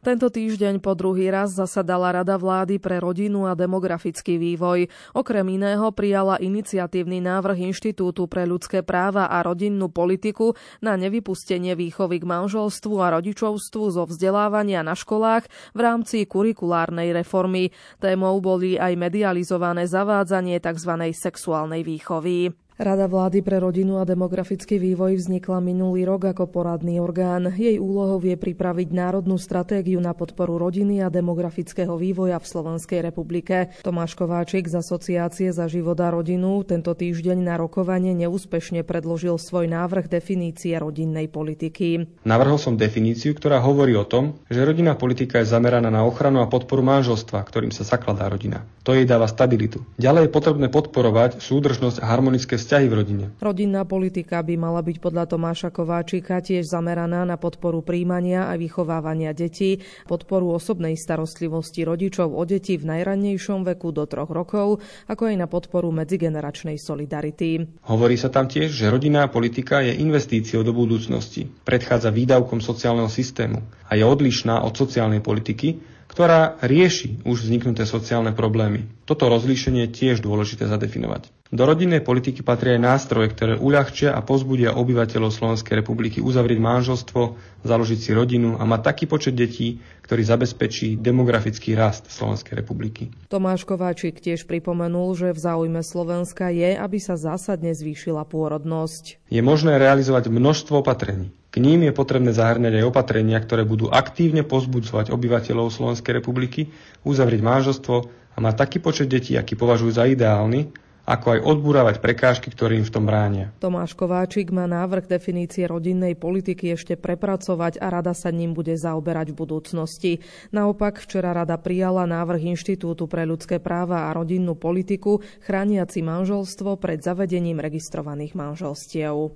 Tento 0.00 0.32
týždeň 0.32 0.80
po 0.80 0.96
druhý 0.96 1.28
raz 1.28 1.52
zasadala 1.52 2.08
Rada 2.08 2.40
vlády 2.40 2.80
pre 2.80 3.04
rodinu 3.04 3.44
a 3.44 3.52
demografický 3.52 4.40
vývoj. 4.40 4.88
Okrem 5.12 5.44
iného 5.44 5.92
prijala 5.92 6.40
iniciatívny 6.40 7.20
návrh 7.20 7.68
Inštitútu 7.68 8.24
pre 8.24 8.48
ľudské 8.48 8.80
práva 8.80 9.28
a 9.28 9.44
rodinnú 9.44 9.92
politiku 9.92 10.56
na 10.80 10.96
nevypustenie 10.96 11.76
výchovy 11.76 12.16
k 12.16 12.24
manželstvu 12.24 12.96
a 12.96 13.20
rodičovstvu 13.20 13.84
zo 13.92 14.08
vzdelávania 14.08 14.80
na 14.80 14.96
školách 14.96 15.44
v 15.76 15.80
rámci 15.84 16.24
kurikulárnej 16.24 17.12
reformy. 17.12 17.68
Témou 18.00 18.40
boli 18.40 18.80
aj 18.80 18.96
medializované 18.96 19.84
zavádzanie 19.84 20.64
tzv. 20.64 21.12
sexuálnej 21.12 21.84
výchovy. 21.84 22.56
Rada 22.80 23.04
vlády 23.04 23.44
pre 23.44 23.60
rodinu 23.60 24.00
a 24.00 24.08
demografický 24.08 24.80
vývoj 24.80 25.20
vznikla 25.20 25.60
minulý 25.60 26.08
rok 26.08 26.32
ako 26.32 26.48
poradný 26.48 26.96
orgán. 26.96 27.52
Jej 27.52 27.76
úlohou 27.76 28.16
je 28.24 28.40
pripraviť 28.40 28.88
národnú 28.96 29.36
stratégiu 29.36 30.00
na 30.00 30.16
podporu 30.16 30.56
rodiny 30.56 31.04
a 31.04 31.12
demografického 31.12 31.92
vývoja 32.00 32.40
v 32.40 32.48
Slovenskej 32.48 33.04
republike. 33.04 33.68
Tomáš 33.84 34.16
Kováčik 34.16 34.64
z 34.64 34.80
Asociácie 34.80 35.52
za 35.52 35.68
život 35.68 36.00
a 36.00 36.08
rodinu 36.08 36.64
tento 36.64 36.96
týždeň 36.96 37.52
na 37.52 37.60
rokovanie 37.60 38.16
neúspešne 38.16 38.80
predložil 38.80 39.36
svoj 39.36 39.68
návrh 39.68 40.08
definície 40.08 40.72
rodinnej 40.80 41.28
politiky. 41.28 42.08
Navrhol 42.24 42.56
som 42.56 42.80
definíciu, 42.80 43.36
ktorá 43.36 43.60
hovorí 43.60 43.92
o 43.92 44.08
tom, 44.08 44.40
že 44.48 44.64
rodinná 44.64 44.96
politika 44.96 45.44
je 45.44 45.52
zameraná 45.52 45.92
na 45.92 46.00
ochranu 46.08 46.40
a 46.40 46.48
podporu 46.48 46.80
manželstva, 46.80 47.44
ktorým 47.44 47.76
sa 47.76 47.84
zakladá 47.84 48.24
rodina. 48.32 48.64
To 48.88 48.96
jej 48.96 49.04
dáva 49.04 49.28
stabilitu. 49.28 49.84
Ďalej 50.00 50.32
je 50.32 50.32
potrebné 50.32 50.66
podporovať 50.72 51.44
súdržnosť 51.44 52.00
a 52.00 52.08
harmonické 52.08 52.56
vzťahy 52.70 52.86
v 52.86 52.94
rodine. 52.94 53.24
Rodinná 53.42 53.82
politika 53.82 54.38
by 54.46 54.54
mala 54.54 54.78
byť 54.78 55.02
podľa 55.02 55.26
Tomáša 55.26 55.74
Kováčika 55.74 56.38
tiež 56.38 56.70
zameraná 56.70 57.26
na 57.26 57.34
podporu 57.34 57.82
príjmania 57.82 58.46
a 58.46 58.54
vychovávania 58.54 59.34
detí, 59.34 59.82
podporu 60.06 60.54
osobnej 60.54 60.94
starostlivosti 60.94 61.82
rodičov 61.82 62.30
o 62.30 62.46
deti 62.46 62.78
v 62.78 62.86
najrannejšom 62.94 63.66
veku 63.74 63.90
do 63.90 64.06
troch 64.06 64.30
rokov, 64.30 64.78
ako 65.10 65.34
aj 65.34 65.36
na 65.42 65.50
podporu 65.50 65.90
medzigeneračnej 65.90 66.78
solidarity. 66.78 67.82
Hovorí 67.90 68.14
sa 68.14 68.30
tam 68.30 68.46
tiež, 68.46 68.70
že 68.70 68.86
rodinná 68.86 69.26
politika 69.26 69.82
je 69.82 69.98
investíciou 69.98 70.62
do 70.62 70.70
budúcnosti, 70.70 71.50
predchádza 71.66 72.14
výdavkom 72.14 72.62
sociálneho 72.62 73.10
systému 73.10 73.66
a 73.90 73.98
je 73.98 74.06
odlišná 74.06 74.62
od 74.62 74.78
sociálnej 74.78 75.18
politiky, 75.18 75.82
ktorá 76.06 76.54
rieši 76.62 77.26
už 77.26 77.50
vzniknuté 77.50 77.82
sociálne 77.82 78.30
problémy. 78.30 78.86
Toto 79.10 79.26
rozlíšenie 79.26 79.90
je 79.90 79.94
tiež 80.06 80.22
dôležité 80.22 80.70
zadefinovať. 80.70 81.39
Do 81.50 81.66
rodinnej 81.66 81.98
politiky 81.98 82.46
patria 82.46 82.78
aj 82.78 82.86
nástroje, 82.86 83.34
ktoré 83.34 83.58
uľahčia 83.58 84.14
a 84.14 84.22
pozbudia 84.22 84.70
obyvateľov 84.70 85.34
Slovenskej 85.34 85.82
republiky 85.82 86.22
uzavrieť 86.22 86.62
manželstvo, 86.62 87.34
založiť 87.66 87.98
si 87.98 88.10
rodinu 88.14 88.54
a 88.54 88.62
mať 88.62 88.80
taký 88.86 89.04
počet 89.10 89.34
detí, 89.34 89.82
ktorý 90.06 90.22
zabezpečí 90.30 90.94
demografický 91.02 91.74
rast 91.74 92.06
Slovenskej 92.06 92.54
republiky. 92.54 93.10
Tomáš 93.26 93.66
Kováčik 93.66 94.22
tiež 94.22 94.46
pripomenul, 94.46 95.10
že 95.18 95.34
v 95.34 95.42
záujme 95.42 95.82
Slovenska 95.82 96.54
je, 96.54 96.78
aby 96.78 97.02
sa 97.02 97.18
zásadne 97.18 97.74
zvýšila 97.74 98.22
pôrodnosť. 98.30 99.18
Je 99.26 99.42
možné 99.42 99.74
realizovať 99.74 100.30
množstvo 100.30 100.86
opatrení. 100.86 101.34
K 101.50 101.58
ním 101.58 101.82
je 101.82 101.90
potrebné 101.90 102.30
zahrňať 102.30 102.78
aj 102.78 102.88
opatrenia, 102.94 103.42
ktoré 103.42 103.66
budú 103.66 103.90
aktívne 103.90 104.46
pozbudzovať 104.46 105.10
obyvateľov 105.10 105.74
Slovenskej 105.74 106.22
republiky 106.22 106.70
uzavrieť 107.02 107.42
manželstvo 107.42 107.96
a 108.06 108.38
mať 108.38 108.54
taký 108.54 108.78
počet 108.78 109.10
detí, 109.10 109.34
aký 109.34 109.58
považujú 109.58 109.98
za 109.98 110.06
ideálny, 110.06 110.89
ako 111.10 111.26
aj 111.34 111.40
odburávať 111.42 111.96
prekážky, 111.98 112.54
ktoré 112.54 112.78
im 112.78 112.86
v 112.86 112.94
tom 112.94 113.02
bránia. 113.02 113.50
Tomáš 113.58 113.98
Kováčik 113.98 114.54
má 114.54 114.70
návrh 114.70 115.10
definície 115.10 115.66
rodinnej 115.66 116.14
politiky 116.14 116.70
ešte 116.70 116.94
prepracovať 116.94 117.82
a 117.82 117.90
rada 117.90 118.14
sa 118.14 118.30
ním 118.30 118.54
bude 118.54 118.78
zaoberať 118.78 119.34
v 119.34 119.38
budúcnosti. 119.42 120.12
Naopak 120.54 121.02
včera 121.02 121.34
rada 121.34 121.58
prijala 121.58 122.06
návrh 122.06 122.54
Inštitútu 122.54 123.10
pre 123.10 123.26
ľudské 123.26 123.58
práva 123.58 124.06
a 124.06 124.14
rodinnú 124.14 124.54
politiku 124.54 125.18
chrániaci 125.42 126.06
manželstvo 126.06 126.78
pred 126.78 127.02
zavedením 127.02 127.58
registrovaných 127.58 128.38
manželstiev. 128.38 129.34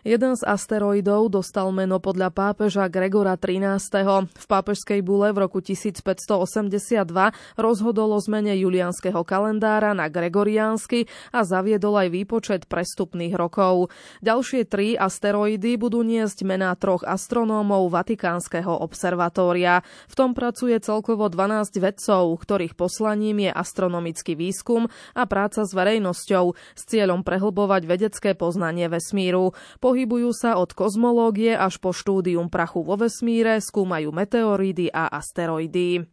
Jeden 0.00 0.32
z 0.32 0.48
asteroidov 0.48 1.28
dostal 1.28 1.68
meno 1.76 2.00
podľa 2.00 2.32
pápeža 2.32 2.88
Gregora 2.88 3.36
XIII. 3.36 4.32
V 4.32 4.46
pápežskej 4.48 5.04
bule 5.04 5.28
v 5.36 5.44
roku 5.44 5.60
1582 5.60 7.04
rozhodol 7.60 8.16
o 8.16 8.20
zmene 8.20 8.56
julianského 8.56 9.20
kalendára 9.28 9.92
na 9.92 10.08
gregoriánsky 10.08 11.04
a 11.36 11.44
zaviedol 11.44 12.00
aj 12.00 12.08
výpočet 12.16 12.62
prestupných 12.64 13.36
rokov. 13.36 13.92
Ďalšie 14.24 14.64
tri 14.64 14.96
asteroidy 14.96 15.76
budú 15.76 16.00
niesť 16.00 16.48
mená 16.48 16.72
troch 16.80 17.04
astronómov 17.04 17.92
Vatikánskeho 17.92 18.80
observatória. 18.80 19.84
V 20.08 20.14
tom 20.16 20.32
pracuje 20.32 20.80
celkovo 20.80 21.28
12 21.28 21.76
vedcov, 21.76 22.40
ktorých 22.40 22.72
poslaním 22.72 23.44
je 23.44 23.50
astronomický 23.52 24.32
výskum 24.32 24.88
a 25.12 25.28
práca 25.28 25.68
s 25.68 25.76
verejnosťou 25.76 26.56
s 26.56 26.82
cieľom 26.88 27.20
prehlbovať 27.20 27.82
vedecké 27.84 28.32
poznanie 28.32 28.88
vesmíru. 28.88 29.52
Po 29.76 29.89
Pohybujú 29.90 30.30
sa 30.30 30.54
od 30.54 30.70
kozmológie 30.70 31.50
až 31.50 31.82
po 31.82 31.90
štúdium 31.90 32.46
prachu 32.46 32.86
vo 32.86 32.94
vesmíre, 32.94 33.58
skúmajú 33.58 34.14
meteoridy 34.14 34.86
a 34.86 35.10
asteroidy. 35.10 36.06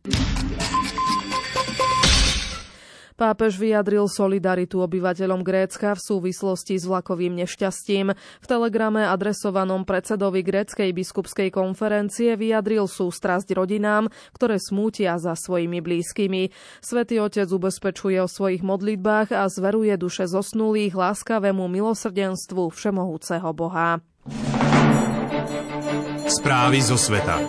Pápež 3.18 3.58
vyjadril 3.58 4.06
solidaritu 4.06 4.78
obyvateľom 4.86 5.42
Grécka 5.42 5.98
v 5.98 6.06
súvislosti 6.06 6.78
s 6.78 6.86
vlakovým 6.86 7.34
nešťastím. 7.34 8.14
V 8.14 8.46
telegrame 8.46 9.10
adresovanom 9.10 9.90
predsedovi 9.90 10.46
Gréckej 10.46 10.94
biskupskej 10.94 11.50
konferencie 11.50 12.38
vyjadril 12.38 12.86
sústrasť 12.86 13.58
rodinám, 13.58 14.14
ktoré 14.38 14.62
smútia 14.62 15.18
za 15.18 15.34
svojimi 15.34 15.82
blízkymi. 15.82 16.54
Svetý 16.78 17.18
otec 17.18 17.50
ubezpečuje 17.50 18.22
o 18.22 18.30
svojich 18.30 18.62
modlitbách 18.62 19.34
a 19.34 19.50
zveruje 19.50 19.98
duše 19.98 20.30
zosnulých 20.30 20.94
láskavému 20.94 21.66
milosrdenstvu 21.66 22.70
všemohúceho 22.70 23.50
Boha. 23.58 23.98
Správy 26.30 26.86
zo 26.86 27.02
sveta. 27.02 27.42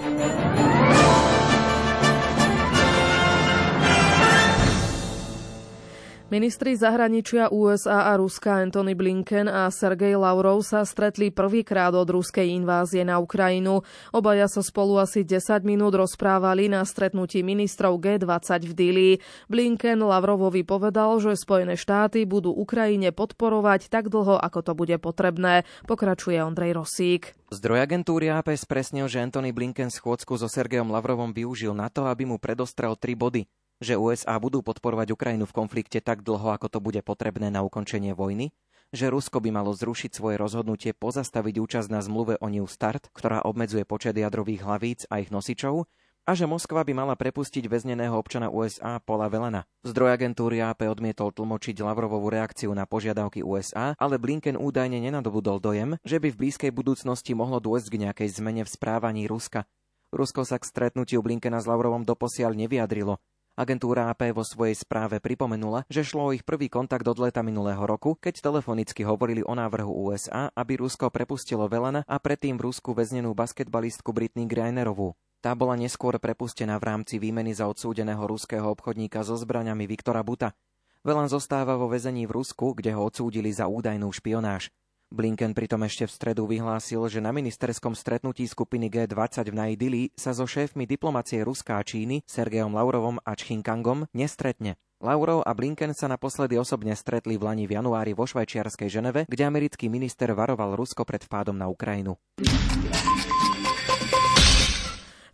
Ministri 6.29 6.77
zahraničia 6.77 7.49
USA 7.49 8.13
a 8.13 8.21
Ruska 8.21 8.61
Anthony 8.61 8.93
Blinken 8.93 9.49
a 9.49 9.73
Sergej 9.73 10.13
Lavrov 10.13 10.61
sa 10.61 10.85
stretli 10.85 11.33
prvýkrát 11.33 11.89
od 11.97 12.05
ruskej 12.05 12.53
invázie 12.53 13.01
na 13.01 13.17
Ukrajinu. 13.17 13.81
Obaja 14.13 14.45
sa 14.45 14.61
spolu 14.61 15.01
asi 15.01 15.25
10 15.25 15.65
minút 15.65 15.97
rozprávali 15.97 16.69
na 16.69 16.85
stretnutí 16.85 17.41
ministrov 17.41 17.97
G20 18.05 18.61
v 18.61 18.73
Dili. 18.77 19.11
Blinken 19.49 20.05
Lavrovovi 20.05 20.69
povedal, 20.69 21.17
že 21.17 21.33
Spojené 21.33 21.81
štáty 21.81 22.29
budú 22.29 22.53
Ukrajine 22.53 23.09
podporovať 23.09 23.89
tak 23.89 24.13
dlho, 24.13 24.37
ako 24.37 24.61
to 24.61 24.73
bude 24.77 25.01
potrebné. 25.01 25.65
Pokračuje 25.89 26.45
Ondrej 26.45 26.77
Rosík. 26.77 27.33
Zdroj 27.49 27.89
agentúry 27.89 28.29
AP 28.29 28.53
spresnil, 28.53 29.09
že 29.09 29.25
Anthony 29.25 29.57
Blinken 29.57 29.89
schôdzku 29.89 30.37
so 30.37 30.45
Sergejom 30.45 30.93
Lavrovom 30.93 31.33
využil 31.33 31.73
na 31.73 31.89
to, 31.89 32.05
aby 32.05 32.29
mu 32.29 32.37
predostrel 32.37 33.01
tri 33.01 33.17
body 33.17 33.49
že 33.79 33.99
USA 33.99 34.39
budú 34.43 34.63
podporovať 34.63 35.15
Ukrajinu 35.15 35.47
v 35.47 35.57
konflikte 35.57 36.03
tak 36.03 36.27
dlho, 36.27 36.55
ako 36.55 36.67
to 36.67 36.79
bude 36.83 37.03
potrebné 37.07 37.51
na 37.51 37.63
ukončenie 37.63 38.15
vojny, 38.15 38.51
že 38.91 39.13
Rusko 39.13 39.45
by 39.45 39.53
malo 39.53 39.77
zrušiť 39.77 40.11
svoje 40.15 40.37
rozhodnutie 40.41 40.97
pozastaviť 40.97 41.55
účasť 41.61 41.89
na 41.93 42.01
zmluve 42.01 42.41
o 42.41 42.47
New 42.49 42.67
Start, 42.67 43.13
ktorá 43.13 43.45
obmedzuje 43.45 43.85
počet 43.85 44.17
jadrových 44.17 44.65
hlavíc 44.65 45.01
a 45.13 45.21
ich 45.21 45.29
nosičov, 45.29 45.85
a 46.29 46.37
že 46.37 46.45
Moskva 46.45 46.85
by 46.85 46.93
mala 46.93 47.17
prepustiť 47.17 47.65
väzneného 47.73 48.13
občana 48.13 48.53
USA 48.53 49.01
Paula 49.01 49.33
Velena. 49.33 49.65
Zdroj 49.81 50.13
agentúry 50.13 50.61
AP 50.61 50.85
odmietol 50.85 51.33
tlmočiť 51.33 51.81
Lavrovovú 51.81 52.29
reakciu 52.29 52.69
na 52.77 52.85
požiadavky 52.85 53.41
USA, 53.41 53.97
ale 53.97 54.21
Blinken 54.21 54.61
údajne 54.61 55.01
nenadobudol 55.01 55.57
dojem, 55.57 55.97
že 56.05 56.21
by 56.21 56.29
v 56.29 56.37
blízkej 56.45 56.69
budúcnosti 56.69 57.33
mohlo 57.33 57.65
dôjsť 57.65 57.89
k 57.89 58.01
nejakej 58.05 58.29
zmene 58.29 58.63
v 58.69 58.73
správaní 58.73 59.25
Ruska. 59.25 59.65
Rusko 60.13 60.45
sa 60.45 60.61
k 60.61 60.69
stretnutiu 60.69 61.25
Blinkena 61.25 61.65
s 61.65 61.69
Lavrovom 61.69 62.05
doposiaľ 62.05 62.53
nevyjadrilo. 62.53 63.17
Agentúra 63.59 64.07
AP 64.15 64.31
vo 64.31 64.47
svojej 64.47 64.79
správe 64.79 65.19
pripomenula, 65.19 65.83
že 65.91 66.07
šlo 66.07 66.31
o 66.31 66.35
ich 66.35 66.47
prvý 66.47 66.71
kontakt 66.71 67.03
od 67.11 67.19
leta 67.19 67.43
minulého 67.43 67.83
roku, 67.83 68.15
keď 68.15 68.39
telefonicky 68.39 69.03
hovorili 69.03 69.43
o 69.43 69.51
návrhu 69.51 69.91
USA, 69.91 70.47
aby 70.55 70.79
Rusko 70.79 71.11
prepustilo 71.11 71.67
Velena 71.67 72.07
a 72.07 72.23
predtým 72.23 72.55
v 72.55 72.71
Rusku 72.71 72.95
väznenú 72.95 73.35
basketbalistku 73.35 74.15
Britney 74.15 74.47
Grinerovú. 74.47 75.19
Tá 75.43 75.59
bola 75.59 75.75
neskôr 75.75 76.15
prepustená 76.23 76.79
v 76.79 76.87
rámci 76.87 77.19
výmeny 77.19 77.51
za 77.51 77.67
odsúdeného 77.67 78.23
ruského 78.31 78.63
obchodníka 78.63 79.27
so 79.27 79.35
zbraňami 79.35 79.91
Viktora 79.91 80.23
Buta. 80.23 80.55
Velan 81.03 81.27
zostáva 81.27 81.75
vo 81.75 81.91
väzení 81.91 82.31
v 82.31 82.39
Rusku, 82.39 82.79
kde 82.79 82.95
ho 82.95 83.11
odsúdili 83.11 83.51
za 83.51 83.67
údajnú 83.67 84.07
špionáž. 84.15 84.71
Blinken 85.09 85.57
pritom 85.57 85.81
ešte 85.89 86.05
v 86.05 86.13
stredu 86.13 86.45
vyhlásil, 86.45 87.01
že 87.09 87.25
na 87.25 87.33
ministerskom 87.33 87.97
stretnutí 87.97 88.45
skupiny 88.45 88.93
G20 88.93 89.49
v 89.49 89.57
Najdili 89.57 90.03
sa 90.13 90.37
so 90.37 90.45
šéfmi 90.45 90.85
diplomacie 90.85 91.41
Ruska 91.41 91.81
a 91.81 91.83
Číny, 91.83 92.21
Sergejom 92.29 92.77
Laurovom 92.77 93.17
a 93.25 93.33
Čchinkangom, 93.33 94.05
nestretne. 94.13 94.77
Laurov 95.01 95.49
a 95.49 95.57
Blinken 95.57 95.97
sa 95.97 96.13
naposledy 96.13 96.61
osobne 96.61 96.93
stretli 96.93 97.41
v 97.41 97.47
Lani 97.49 97.65
v 97.65 97.81
januári 97.81 98.13
vo 98.13 98.29
švajčiarskej 98.29 99.01
Ženeve, 99.01 99.25
kde 99.25 99.49
americký 99.49 99.89
minister 99.89 100.29
varoval 100.37 100.77
Rusko 100.77 101.09
pred 101.09 101.25
vpádom 101.25 101.57
na 101.57 101.73
Ukrajinu. 101.73 102.21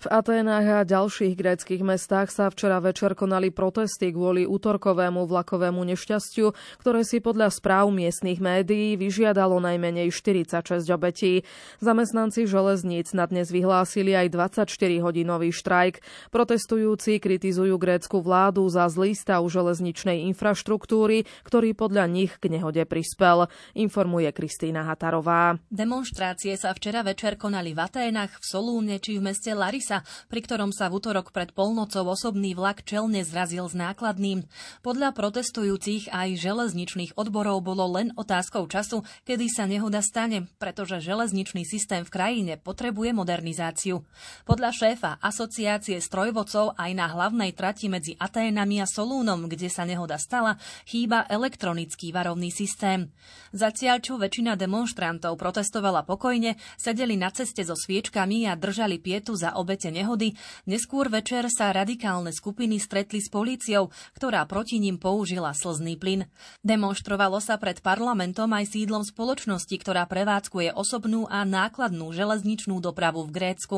V 0.05 0.12
Aténach 0.12 0.69
a 0.69 0.85
ďalších 0.85 1.33
gréckých 1.33 1.81
mestách 1.81 2.29
sa 2.29 2.53
včera 2.53 2.77
večer 2.77 3.17
konali 3.17 3.49
protesty 3.49 4.12
kvôli 4.12 4.45
útorkovému 4.45 5.25
vlakovému 5.25 5.81
nešťastiu, 5.81 6.53
ktoré 6.85 7.09
si 7.09 7.25
podľa 7.25 7.49
správ 7.49 7.88
miestnych 7.88 8.37
médií 8.37 9.01
vyžiadalo 9.01 9.64
najmenej 9.64 10.12
46 10.12 10.85
obetí. 10.93 11.49
Zamestnanci 11.81 12.45
železníc 12.45 13.17
na 13.17 13.25
dnes 13.25 13.49
vyhlásili 13.49 14.12
aj 14.12 14.29
24-hodinový 14.29 15.49
štrajk. 15.57 16.05
Protestujúci 16.29 17.17
kritizujú 17.17 17.81
grécku 17.81 18.21
vládu 18.21 18.69
za 18.69 18.85
zlý 18.93 19.17
stav 19.17 19.40
železničnej 19.49 20.21
infraštruktúry, 20.37 21.25
ktorý 21.49 21.73
podľa 21.73 22.12
nich 22.12 22.37
k 22.45 22.53
nehode 22.53 22.85
prispel, 22.85 23.49
informuje 23.73 24.29
Kristýna 24.37 24.85
Hatarová. 24.85 25.57
Demonstrácie 25.73 26.61
sa 26.61 26.77
včera 26.77 27.01
večer 27.01 27.40
konali 27.40 27.73
v 27.73 27.81
Aténach, 27.81 28.37
v 28.37 28.45
Solúne 28.45 29.01
či 29.01 29.17
v 29.17 29.33
meste 29.33 29.49
Larisa 29.57 29.93
Marsa, 29.94 30.26
pri 30.26 30.40
ktorom 30.42 30.74
sa 30.74 30.90
v 30.90 30.98
útorok 30.98 31.30
pred 31.30 31.54
polnocou 31.54 32.02
osobný 32.11 32.59
vlak 32.59 32.83
čelne 32.83 33.22
zrazil 33.22 33.70
s 33.70 33.78
nákladným. 33.78 34.42
Podľa 34.83 35.14
protestujúcich 35.14 36.11
aj 36.11 36.35
železničných 36.35 37.14
odborov 37.14 37.62
bolo 37.62 37.87
len 37.94 38.11
otázkou 38.18 38.66
času, 38.66 39.07
kedy 39.22 39.46
sa 39.46 39.70
nehoda 39.70 40.02
stane, 40.02 40.50
pretože 40.59 40.98
železničný 40.98 41.62
systém 41.62 42.02
v 42.02 42.11
krajine 42.11 42.52
potrebuje 42.59 43.14
modernizáciu. 43.14 44.02
Podľa 44.48 44.70
šéfa 44.74 45.11
asociácie 45.22 46.02
strojvodcov 46.02 46.74
aj 46.74 46.90
na 46.96 47.07
hlavnej 47.07 47.54
trati 47.54 47.87
medzi 47.87 48.18
Aténami 48.18 48.83
a 48.83 48.90
Solúnom, 48.90 49.46
kde 49.46 49.70
sa 49.70 49.87
nehoda 49.87 50.18
stala, 50.18 50.59
chýba 50.88 51.28
elektronický 51.30 52.11
varovný 52.11 52.50
systém. 52.50 53.14
Zatiaľ, 53.54 54.02
čo 54.02 54.18
väčšina 54.18 54.59
demonstrantov 54.59 55.38
protestovala 55.38 56.02
pokojne, 56.02 56.59
sedeli 56.74 57.14
na 57.14 57.30
ceste 57.30 57.62
so 57.62 57.78
sviečkami 57.78 58.50
a 58.50 58.59
držali 58.59 58.98
pietu 58.98 59.37
za 59.38 59.54
obete 59.54 59.84
mieste 59.85 59.92
nehody, 59.92 60.33
neskôr 60.64 61.12
večer 61.12 61.44
sa 61.53 61.68
radikálne 61.68 62.33
skupiny 62.33 62.81
stretli 62.81 63.20
s 63.20 63.29
políciou, 63.29 63.92
ktorá 64.16 64.49
proti 64.49 64.81
ním 64.81 64.97
použila 64.97 65.53
slzný 65.53 66.01
plyn. 66.01 66.25
Demonstrovalo 66.64 67.37
sa 67.44 67.61
pred 67.61 67.85
parlamentom 67.85 68.49
aj 68.49 68.73
sídlom 68.73 69.05
spoločnosti, 69.05 69.77
ktorá 69.77 70.09
prevádzkuje 70.09 70.73
osobnú 70.73 71.29
a 71.29 71.44
nákladnú 71.44 72.16
železničnú 72.16 72.81
dopravu 72.81 73.29
v 73.29 73.35
Grécku. 73.37 73.77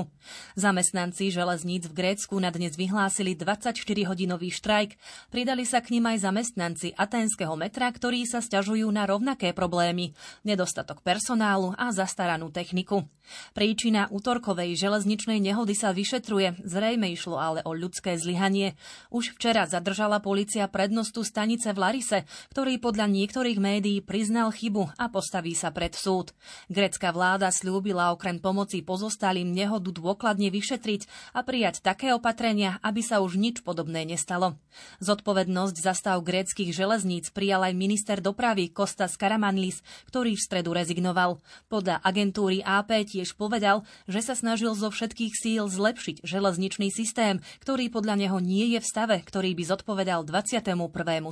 Zamestnanci 0.55 1.35
železníc 1.35 1.90
v 1.90 1.97
Grécku 1.99 2.38
na 2.38 2.55
dnes 2.55 2.79
vyhlásili 2.79 3.35
24-hodinový 3.35 4.55
štrajk. 4.55 4.95
Pridali 5.35 5.66
sa 5.66 5.83
k 5.83 5.99
ním 5.99 6.07
aj 6.07 6.23
zamestnanci 6.23 6.95
aténskeho 6.95 7.59
metra, 7.59 7.90
ktorí 7.90 8.31
sa 8.31 8.38
stiažujú 8.38 8.87
na 8.95 9.11
rovnaké 9.11 9.51
problémy, 9.51 10.14
nedostatok 10.47 11.03
personálu 11.03 11.75
a 11.75 11.90
zastaranú 11.90 12.55
techniku. 12.55 13.11
Príčina 13.59 14.07
útorkovej 14.12 14.79
železničnej 14.79 15.42
nehody 15.42 15.75
sa 15.75 15.96
vyšetruje, 15.97 16.61
zrejme 16.61 17.09
išlo 17.09 17.41
ale 17.41 17.65
o 17.65 17.73
ľudské 17.73 18.21
zlyhanie. 18.21 18.77
Už 19.09 19.33
včera 19.33 19.65
zadržala 19.65 20.21
policia 20.21 20.69
prednostu 20.69 21.25
stanice 21.25 21.73
v 21.73 21.81
Larise, 21.81 22.29
ktorý 22.53 22.77
podľa 22.77 23.09
niektorých 23.09 23.57
médií 23.57 24.05
priznal 24.05 24.53
chybu 24.53 24.93
a 25.01 25.09
postaví 25.09 25.57
sa 25.57 25.73
pred 25.73 25.97
súd. 25.97 26.37
Grecká 26.69 27.17
vláda 27.17 27.49
slúbila 27.49 28.13
okrem 28.13 28.37
pomoci 28.37 28.85
pozostalým 28.85 29.49
nehodu 29.57 29.89
dôkladne 29.89 30.53
vyšetriť 30.53 31.33
a 31.33 31.41
prijať 31.41 31.81
také 31.81 32.13
opatrenia, 32.13 32.77
aby 32.85 33.01
sa 33.01 33.25
už 33.25 33.41
nič 33.41 33.65
podobné 33.65 34.05
nestalo. 34.05 34.61
Zodpovednosť 35.01 35.77
za 35.81 35.97
stav 35.97 36.21
gréckých 36.21 36.77
železníc 36.77 37.33
prijal 37.33 37.65
aj 37.65 37.73
minister 37.73 38.19
dopravy 38.21 38.69
Kostas 38.69 39.17
Karamanlis, 39.17 39.81
ktorý 40.13 40.37
v 40.37 40.45
stredu 40.45 40.77
rezignoval. 40.77 41.41
Podľa 41.73 42.05
agentúry 42.05 42.61
AP 42.61 43.07
tiež 43.07 43.39
povedal, 43.39 43.87
že 44.05 44.21
sa 44.21 44.35
snažil 44.37 44.75
zo 44.75 44.91
všetkých 44.91 45.33
síl 45.33 45.65
zlepšiť 45.77 46.25
železničný 46.25 46.89
systém, 46.89 47.45
ktorý 47.61 47.93
podľa 47.93 48.17
neho 48.17 48.41
nie 48.41 48.73
je 48.73 48.81
v 48.81 48.87
stave, 48.89 49.17
ktorý 49.21 49.53
by 49.53 49.65
zodpovedal 49.69 50.25
21. 50.25 50.73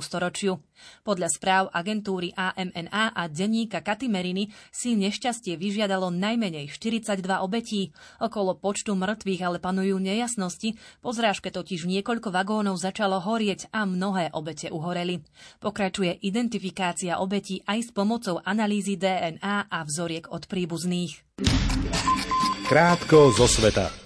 storočiu. 0.05 0.61
Podľa 1.01 1.27
správ 1.33 1.63
agentúry 1.73 2.29
AMNA 2.37 3.17
a 3.17 3.25
denníka 3.25 3.81
Katimeriny 3.81 4.53
si 4.69 4.93
nešťastie 4.93 5.57
vyžiadalo 5.57 6.13
najmenej 6.13 6.69
42 6.69 7.25
obetí. 7.41 7.89
Okolo 8.21 8.53
počtu 8.53 8.93
mŕtvych 8.93 9.41
ale 9.41 9.57
panujú 9.57 9.97
nejasnosti, 9.97 10.77
po 11.01 11.09
zrážke 11.09 11.49
totiž 11.49 11.89
niekoľko 11.89 12.29
vagónov 12.29 12.77
začalo 12.77 13.17
horieť 13.17 13.73
a 13.73 13.89
mnohé 13.89 14.29
obete 14.37 14.69
uhoreli. 14.69 15.25
Pokračuje 15.57 16.21
identifikácia 16.21 17.17
obetí 17.17 17.65
aj 17.65 17.79
s 17.79 17.89
pomocou 17.89 18.43
analýzy 18.43 18.99
DNA 18.99 19.71
a 19.71 19.79
vzoriek 19.87 20.29
od 20.29 20.45
príbuzných. 20.45 21.25
Krátko 22.65 23.29
zo 23.31 23.45
sveta. 23.45 24.04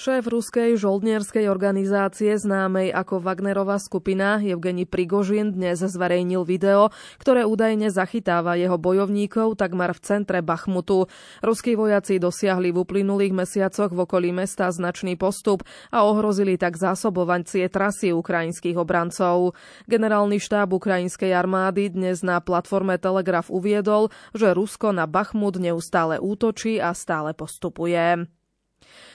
Šéf 0.00 0.32
ruskej 0.32 0.80
žoldnierskej 0.80 1.44
organizácie 1.52 2.32
známej 2.32 2.88
ako 2.88 3.20
Wagnerová 3.20 3.76
skupina 3.76 4.40
Evgeni 4.40 4.88
Prigožin 4.88 5.52
dnes 5.52 5.84
zverejnil 5.84 6.40
video, 6.48 6.88
ktoré 7.20 7.44
údajne 7.44 7.92
zachytáva 7.92 8.56
jeho 8.56 8.80
bojovníkov 8.80 9.60
takmer 9.60 9.92
v 9.92 10.00
centre 10.00 10.40
Bachmutu. 10.40 11.04
Ruskí 11.44 11.76
vojaci 11.76 12.16
dosiahli 12.16 12.72
v 12.72 12.80
uplynulých 12.80 13.44
mesiacoch 13.44 13.92
v 13.92 14.08
okolí 14.08 14.32
mesta 14.32 14.72
značný 14.72 15.20
postup 15.20 15.68
a 15.92 16.08
ohrozili 16.08 16.56
tak 16.56 16.80
zásobovacie 16.80 17.68
trasy 17.68 18.16
ukrajinských 18.16 18.80
obrancov. 18.80 19.52
Generálny 19.84 20.40
štáb 20.40 20.80
ukrajinskej 20.80 21.36
armády 21.36 21.92
dnes 21.92 22.24
na 22.24 22.40
platforme 22.40 22.96
Telegraf 22.96 23.52
uviedol, 23.52 24.08
že 24.32 24.56
Rusko 24.56 24.96
na 24.96 25.04
Bachmut 25.04 25.60
neustále 25.60 26.16
útočí 26.16 26.80
a 26.80 26.96
stále 26.96 27.36
postupuje. 27.36 28.24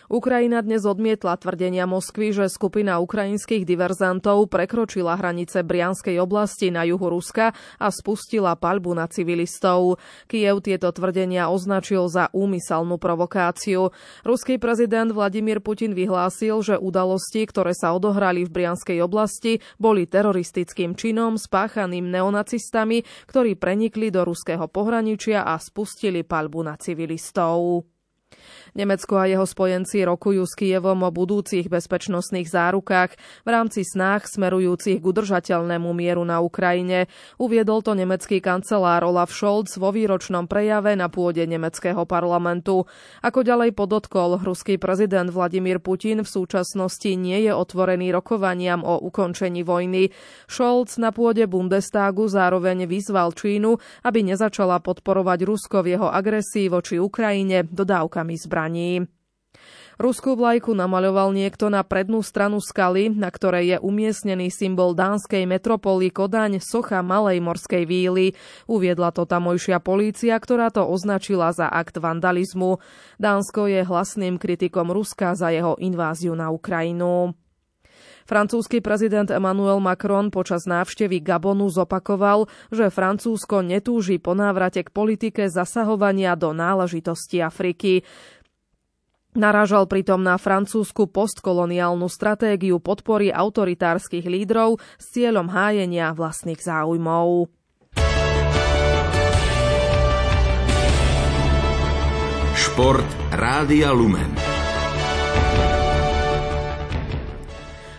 Ukrajina 0.05 0.61
dnes 0.61 0.85
odmietla 0.85 1.33
tvrdenia 1.33 1.89
Moskvy, 1.89 2.29
že 2.29 2.45
skupina 2.45 3.01
ukrajinských 3.01 3.65
diverzantov 3.65 4.53
prekročila 4.53 5.17
hranice 5.17 5.65
Brianskej 5.65 6.21
oblasti 6.21 6.69
na 6.69 6.85
juhu 6.85 7.09
Ruska 7.09 7.57
a 7.81 7.87
spustila 7.89 8.53
paľbu 8.53 9.01
na 9.01 9.09
civilistov. 9.09 9.97
Kiev 10.29 10.61
tieto 10.61 10.93
tvrdenia 10.93 11.49
označil 11.49 12.05
za 12.05 12.29
úmyselnú 12.37 13.01
provokáciu. 13.01 13.89
Ruský 14.21 14.61
prezident 14.61 15.09
Vladimír 15.09 15.57
Putin 15.57 15.97
vyhlásil, 15.97 16.61
že 16.61 16.77
udalosti, 16.77 17.41
ktoré 17.49 17.73
sa 17.73 17.97
odohrali 17.97 18.45
v 18.45 18.53
Brianskej 18.61 19.01
oblasti, 19.01 19.57
boli 19.81 20.05
teroristickým 20.05 20.93
činom 20.93 21.41
spáchaným 21.41 22.13
neonacistami, 22.13 23.01
ktorí 23.25 23.57
prenikli 23.57 24.13
do 24.13 24.21
ruského 24.21 24.69
pohraničia 24.69 25.49
a 25.49 25.57
spustili 25.57 26.21
paľbu 26.21 26.61
na 26.61 26.77
civilistov. 26.77 27.89
Nemecko 28.75 29.15
a 29.15 29.31
jeho 29.31 29.47
spojenci 29.47 30.03
rokujú 30.03 30.43
s 30.43 30.51
Kievom 30.51 31.07
o 31.07 31.09
budúcich 31.09 31.71
bezpečnostných 31.71 32.43
zárukách 32.43 33.15
v 33.47 33.49
rámci 33.49 33.87
snách 33.87 34.27
smerujúcich 34.27 34.99
k 34.99 35.07
udržateľnému 35.07 35.95
mieru 35.95 36.27
na 36.27 36.43
Ukrajine. 36.43 37.07
Uviedol 37.39 37.79
to 37.79 37.95
nemecký 37.95 38.43
kancelár 38.43 39.07
Olaf 39.07 39.31
Scholz 39.31 39.79
vo 39.79 39.95
výročnom 39.95 40.51
prejave 40.51 40.99
na 40.99 41.07
pôde 41.07 41.47
nemeckého 41.47 42.03
parlamentu. 42.03 42.83
Ako 43.23 43.47
ďalej 43.47 43.71
podotkol, 43.79 44.43
ruský 44.43 44.75
prezident 44.75 45.31
Vladimír 45.31 45.79
Putin 45.79 46.27
v 46.27 46.27
súčasnosti 46.27 47.15
nie 47.15 47.47
je 47.47 47.55
otvorený 47.55 48.11
rokovaniam 48.11 48.83
o 48.83 48.99
ukončení 49.07 49.63
vojny. 49.63 50.11
Scholz 50.51 50.99
na 50.99 51.15
pôde 51.15 51.47
Bundestagu 51.47 52.27
zároveň 52.27 52.91
vyzval 52.91 53.31
Čínu, 53.31 53.79
aby 54.03 54.19
nezačala 54.19 54.83
podporovať 54.83 55.47
Rusko 55.47 55.79
v 55.79 55.95
jeho 55.95 56.11
agresii 56.11 56.67
voči 56.67 56.99
Ukrajine 56.99 57.63
dodávkami 57.63 58.35
zbraní 58.35 58.64
zbraní. 58.65 59.07
Ruskú 59.95 60.35
vlajku 60.35 60.75
namaľoval 60.75 61.31
niekto 61.31 61.71
na 61.71 61.79
prednú 61.79 62.19
stranu 62.19 62.59
skaly, 62.59 63.15
na 63.15 63.31
ktorej 63.31 63.63
je 63.63 63.77
umiestnený 63.79 64.51
symbol 64.51 64.91
dánskej 64.91 65.47
metropoly 65.47 66.11
Kodaň 66.11 66.59
socha 66.59 66.99
Malej 66.99 67.39
morskej 67.39 67.87
víly. 67.87 68.35
Uviedla 68.67 69.15
to 69.15 69.23
tamojšia 69.23 69.79
polícia, 69.79 70.35
ktorá 70.35 70.67
to 70.67 70.83
označila 70.83 71.55
za 71.55 71.71
akt 71.71 71.95
vandalizmu. 71.95 72.83
Dánsko 73.23 73.71
je 73.71 73.87
hlasným 73.87 74.35
kritikom 74.35 74.91
Ruska 74.91 75.31
za 75.31 75.55
jeho 75.55 75.79
inváziu 75.79 76.35
na 76.35 76.51
Ukrajinu. 76.51 77.31
Francúzsky 78.25 78.81
prezident 78.81 79.29
Emmanuel 79.29 79.77
Macron 79.77 80.33
počas 80.33 80.65
návštevy 80.65 81.21
Gabonu 81.21 81.69
zopakoval, 81.69 82.49
že 82.73 82.89
Francúzsko 82.89 83.61
netúži 83.61 84.17
po 84.17 84.33
návrate 84.33 84.81
k 84.81 84.89
politike 84.89 85.45
zasahovania 85.45 86.33
do 86.33 86.49
náležitosti 86.49 87.45
Afriky. 87.45 88.01
Naražal 89.35 89.83
pritom 89.91 90.23
na 90.23 90.39
francúzsku 90.39 91.11
postkoloniálnu 91.11 92.07
stratégiu 92.07 92.79
podpory 92.79 93.35
autoritárskych 93.35 94.23
lídrov 94.23 94.79
s 94.95 95.11
cieľom 95.11 95.51
hájenia 95.51 96.15
vlastných 96.15 96.63
záujmov. 96.63 97.51
Šport 102.55 103.07
Rádia 103.35 103.91
Lumen. 103.91 104.44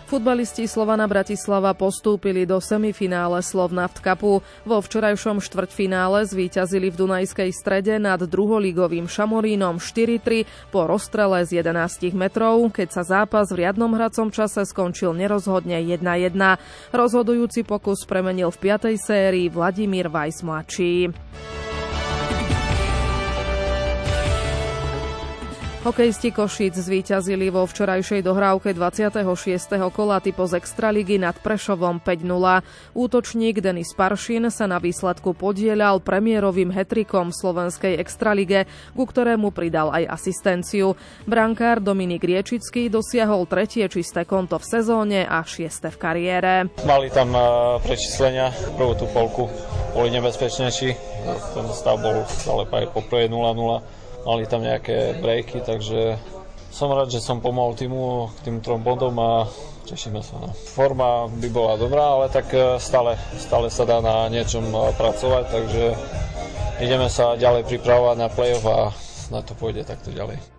Futbalisti 0.07 0.71
Slovana 0.71 1.03
Bratislava 1.03 1.75
postúpili 1.75 2.47
do 2.47 2.63
semifinále 2.63 3.43
Slovnaft 3.43 3.99
Cupu. 3.99 4.39
Vo 4.63 4.77
včerajšom 4.79 5.43
štvrťfinále 5.43 6.23
zvíťazili 6.23 6.87
v 6.87 6.95
Dunajskej 6.95 7.51
strede 7.51 7.99
nad 7.99 8.23
druholigovým 8.23 9.11
Šamorínom 9.11 9.83
4-3 9.83 10.71
po 10.71 10.87
rozstrele 10.87 11.43
z 11.43 11.59
11 11.59 12.15
metrov, 12.15 12.55
keď 12.71 12.87
sa 12.95 13.03
zápas 13.03 13.51
v 13.51 13.67
riadnom 13.67 13.91
hracom 13.99 14.31
čase 14.31 14.63
skončil 14.63 15.11
nerozhodne 15.11 15.75
1-1. 15.83 15.99
Rozhodujúci 16.95 17.67
pokus 17.67 18.07
premenil 18.07 18.47
v 18.47 18.79
5. 18.79 18.95
sérii 18.95 19.51
Vladimír 19.51 20.07
Vajs 20.07 20.39
mladší. 20.39 21.11
Hokejisti 25.87 26.35
Košic 26.35 26.75
zvíťazili 26.75 27.47
vo 27.47 27.63
včerajšej 27.63 28.19
dohrávke 28.19 28.75
26. 28.75 29.23
kola 29.95 30.19
typo 30.19 30.43
z 30.43 30.59
Extraligy 30.59 31.15
nad 31.15 31.39
Prešovom 31.39 32.03
5-0. 32.03 32.27
Útočník 32.91 33.63
Denis 33.63 33.95
Paršin 33.95 34.51
sa 34.51 34.67
na 34.67 34.83
výsledku 34.83 35.31
podielal 35.31 36.03
premiérovým 36.03 36.75
hetrikom 36.75 37.31
slovenskej 37.31 38.03
Extralige, 38.03 38.67
ku 38.99 39.07
ktorému 39.07 39.55
pridal 39.55 39.87
aj 39.95 40.11
asistenciu. 40.11 40.99
Brankár 41.23 41.79
Dominik 41.79 42.27
Riečický 42.27 42.91
dosiahol 42.91 43.47
tretie 43.47 43.87
čisté 43.87 44.27
konto 44.27 44.59
v 44.59 44.67
sezóne 44.67 45.23
a 45.23 45.39
šieste 45.39 45.87
v 45.87 45.97
kariére. 46.03 46.53
Mali 46.83 47.07
tam 47.15 47.31
eh, 47.31 47.43
prečíslenia, 47.87 48.51
prvú 48.75 48.91
tú 48.91 49.07
polku 49.15 49.47
boli 49.95 50.11
nebezpečnejší, 50.11 50.89
ten 51.55 51.65
stav 51.71 51.95
bol 52.03 52.27
ale 52.51 52.63
aj 52.75 52.91
po 52.91 52.99
0-0 53.07 53.96
mali 54.27 54.43
tam 54.43 54.59
nejaké 54.59 55.23
breaky, 55.23 55.63
takže 55.63 56.19
som 56.67 56.91
rád, 56.91 57.07
že 57.07 57.23
som 57.23 57.39
pomohol 57.39 57.79
týmu 57.79 58.27
k 58.35 58.51
tým 58.51 58.57
trom 58.59 58.83
bodom 58.83 59.15
a 59.23 59.47
tešíme 59.87 60.19
sa. 60.19 60.35
No. 60.43 60.51
Forma 60.51 61.31
by 61.31 61.47
bola 61.47 61.79
dobrá, 61.79 62.19
ale 62.19 62.27
tak 62.27 62.51
e, 62.51 62.75
stále, 62.77 63.15
stále 63.39 63.71
sa 63.71 63.87
dá 63.87 64.03
na 64.03 64.27
niečom 64.27 64.67
e, 64.67 64.91
pracovať, 64.99 65.45
takže 65.47 65.83
ideme 66.83 67.07
sa 67.07 67.39
ďalej 67.39 67.71
pripravovať 67.71 68.17
na 68.19 68.27
play-off 68.27 68.67
a 68.67 68.91
na 69.31 69.39
to 69.39 69.55
pôjde 69.55 69.87
takto 69.87 70.11
ďalej. 70.11 70.56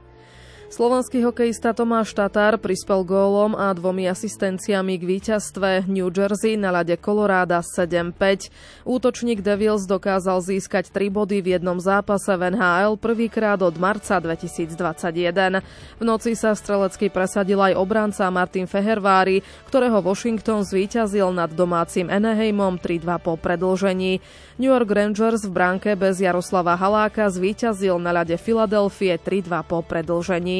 Slovenský 0.68 1.24
hokejista 1.24 1.72
Tomáš 1.72 2.12
Tatár 2.12 2.60
prispel 2.60 3.00
gólom 3.00 3.56
a 3.56 3.72
dvomi 3.72 4.04
asistenciami 4.04 5.00
k 5.00 5.08
víťazstve 5.16 5.88
New 5.88 6.12
Jersey 6.12 6.60
na 6.60 6.68
ľade 6.68 7.00
Koloráda 7.00 7.64
7-5. 7.64 8.52
Útočník 8.84 9.40
Devils 9.40 9.88
dokázal 9.88 10.44
získať 10.44 10.92
3 10.92 11.08
body 11.08 11.40
v 11.40 11.56
jednom 11.56 11.80
zápase 11.80 12.28
v 12.28 12.52
NHL 12.52 13.00
prvýkrát 13.00 13.56
od 13.64 13.80
marca 13.80 14.20
2021. 14.20 15.64
V 15.96 16.04
noci 16.04 16.36
sa 16.36 16.52
strelecky 16.52 17.08
presadil 17.08 17.56
aj 17.64 17.72
obranca 17.72 18.28
Martin 18.28 18.68
Fehervári, 18.68 19.40
ktorého 19.72 20.04
Washington 20.04 20.68
zvíťazil 20.68 21.32
nad 21.32 21.48
domácim 21.48 22.12
Anaheimom 22.12 22.76
3-2 22.76 23.08
po 23.24 23.40
predlžení. 23.40 24.20
New 24.60 24.68
York 24.68 24.92
Rangers 24.92 25.48
v 25.48 25.52
bránke 25.54 25.96
bez 25.96 26.20
Jaroslava 26.20 26.76
Haláka 26.76 27.24
zvíťazil 27.32 27.96
na 27.96 28.12
ľade 28.12 28.36
Filadelfie 28.36 29.16
3-2 29.16 29.64
po 29.64 29.80
predlžení. 29.80 30.57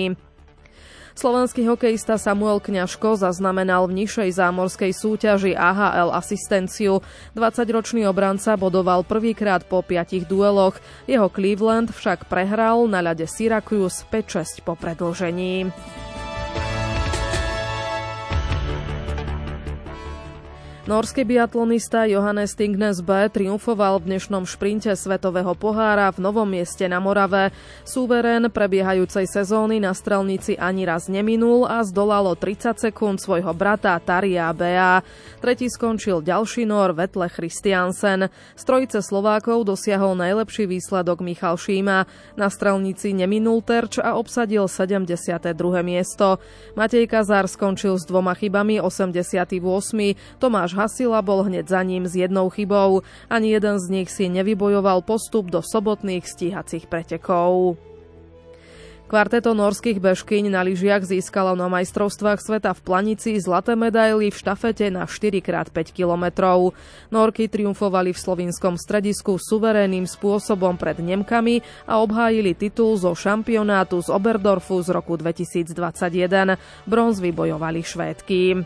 Slovenský 1.19 1.67
hokejista 1.67 2.15
Samuel 2.15 2.63
Kňažko 2.63 3.19
zaznamenal 3.19 3.91
v 3.91 4.07
nižšej 4.07 4.39
zámorskej 4.39 4.95
súťaži 4.95 5.51
AHL 5.51 6.15
asistenciu. 6.15 7.03
20-ročný 7.35 8.07
obranca 8.07 8.55
bodoval 8.55 9.03
prvýkrát 9.03 9.67
po 9.67 9.83
piatich 9.83 10.31
dueloch. 10.31 10.79
Jeho 11.11 11.27
Cleveland 11.27 11.91
však 11.91 12.31
prehral 12.31 12.87
na 12.87 13.03
ľade 13.03 13.27
Syracuse 13.27 14.07
5-6 14.07 14.63
po 14.63 14.79
predlžení. 14.79 15.75
Norský 20.89 21.29
biatlonista 21.29 22.09
Johannes 22.09 22.57
Stingnes 22.57 23.05
B 23.05 23.13
triumfoval 23.29 24.01
v 24.01 24.09
dnešnom 24.09 24.49
šprinte 24.49 24.89
Svetového 24.97 25.53
pohára 25.53 26.09
v 26.09 26.25
Novom 26.25 26.49
mieste 26.49 26.89
na 26.89 26.97
Morave. 26.97 27.53
Súverén 27.85 28.49
prebiehajúcej 28.49 29.29
sezóny 29.29 29.85
na 29.85 29.93
strelnici 29.93 30.57
ani 30.57 30.89
raz 30.89 31.13
neminul 31.13 31.69
a 31.69 31.85
zdolalo 31.85 32.33
30 32.33 32.89
sekúnd 32.89 33.21
svojho 33.21 33.53
brata 33.53 34.01
Taria 34.01 34.49
Bea. 34.57 35.05
Tretí 35.45 35.69
skončil 35.69 36.25
ďalší 36.25 36.65
Nor 36.65 36.97
Vetle 36.97 37.29
Christiansen. 37.29 38.33
Z 38.57 38.63
trojice 38.65 39.05
Slovákov 39.05 39.69
dosiahol 39.69 40.17
najlepší 40.17 40.65
výsledok 40.65 41.21
Michal 41.21 41.61
Šíma. 41.61 42.09
Na 42.41 42.49
strelnici 42.49 43.13
neminul 43.13 43.61
terč 43.61 44.01
a 44.01 44.17
obsadil 44.17 44.65
72. 44.65 45.53
miesto. 45.85 46.41
Matej 46.81 47.05
Kazár 47.05 47.45
skončil 47.45 48.01
s 48.01 48.09
dvoma 48.09 48.33
chybami 48.33 48.81
88. 48.81 49.53
Tomáš 50.41 50.78
Hasila 50.79 51.19
bol 51.27 51.43
hneď 51.43 51.67
za 51.67 51.83
ním 51.83 52.07
s 52.07 52.15
jednou 52.15 52.47
chybou. 52.55 53.03
Ani 53.27 53.51
jeden 53.51 53.83
z 53.83 53.91
nich 53.91 54.09
si 54.15 54.31
nevybojoval 54.31 55.03
postup 55.03 55.51
do 55.51 55.59
sobotných 55.59 56.23
stíhacích 56.23 56.87
pretekov. 56.87 57.75
Kvarteto 59.09 59.57
norských 59.57 60.05
bežkyň 60.05 60.53
na 60.53 60.61
lyžiach 60.61 61.01
získalo 61.01 61.57
na 61.57 61.65
majstrovstvách 61.73 62.45
sveta 62.45 62.77
v 62.77 62.85
Planici 62.85 63.41
zlaté 63.41 63.73
medaily 63.73 64.29
v 64.29 64.37
štafete 64.37 64.93
na 64.93 65.09
4x5 65.09 65.97
kilometrov. 65.97 66.77
Norky 67.09 67.49
triumfovali 67.49 68.13
v 68.13 68.21
slovinskom 68.21 68.77
stredisku 68.77 69.41
suverénnym 69.41 70.05
spôsobom 70.05 70.77
pred 70.77 71.01
Nemkami 71.01 71.65
a 71.89 72.05
obhájili 72.05 72.53
titul 72.53 73.01
zo 73.01 73.17
šampionátu 73.17 74.05
z 74.05 74.13
Oberdorfu 74.13 74.77
z 74.85 74.93
roku 74.93 75.17
2021. 75.17 76.61
Bronz 76.85 77.17
vybojovali 77.17 77.81
Švédky. 77.81 78.61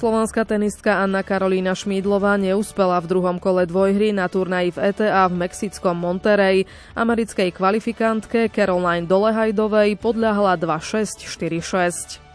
Slovenská 0.00 0.48
tenistka 0.48 1.04
Anna 1.04 1.20
Karolína 1.20 1.76
Šmídlová 1.76 2.40
neúspela 2.40 2.96
v 3.04 3.12
druhom 3.12 3.36
kole 3.36 3.68
dvojhry 3.68 4.16
na 4.16 4.32
turnaji 4.32 4.72
v 4.72 4.96
ETA 4.96 5.28
v 5.28 5.44
mexickom 5.44 5.92
Monterey. 5.92 6.64
Americkej 6.96 7.52
kvalifikantke 7.52 8.48
Caroline 8.48 9.04
Dolehajdovej 9.04 10.00
podľahla 10.00 10.56
2-6, 10.56 11.20
4-6. 11.20 12.29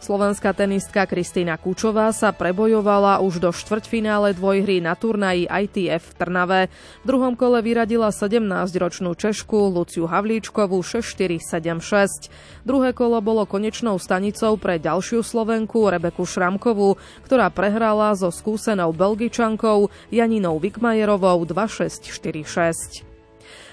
Slovenská 0.00 0.56
tenistka 0.56 1.04
Kristýna 1.04 1.60
Kučová 1.60 2.08
sa 2.16 2.32
prebojovala 2.32 3.20
už 3.20 3.36
do 3.36 3.52
štvrťfinále 3.52 4.32
dvojhry 4.32 4.80
na 4.80 4.96
turnaji 4.96 5.44
ITF 5.44 6.00
v 6.00 6.16
Trnave. 6.16 6.60
V 7.04 7.04
druhom 7.04 7.36
kole 7.36 7.60
vyradila 7.60 8.08
17-ročnú 8.08 9.12
Češku 9.12 9.68
Luciu 9.68 10.08
Havlíčkovú 10.08 10.80
6-4-7-6. 10.80 12.32
Druhé 12.64 12.96
kolo 12.96 13.20
bolo 13.20 13.44
konečnou 13.44 14.00
stanicou 14.00 14.56
pre 14.56 14.80
ďalšiu 14.80 15.20
Slovenku 15.20 15.92
Rebeku 15.92 16.24
Šramkovú, 16.24 16.96
ktorá 17.28 17.52
prehrala 17.52 18.16
so 18.16 18.32
skúsenou 18.32 18.96
Belgičankou 18.96 19.92
Janinou 20.08 20.56
Vikmajerovou 20.64 21.44
2-6-4-6. 21.44 23.09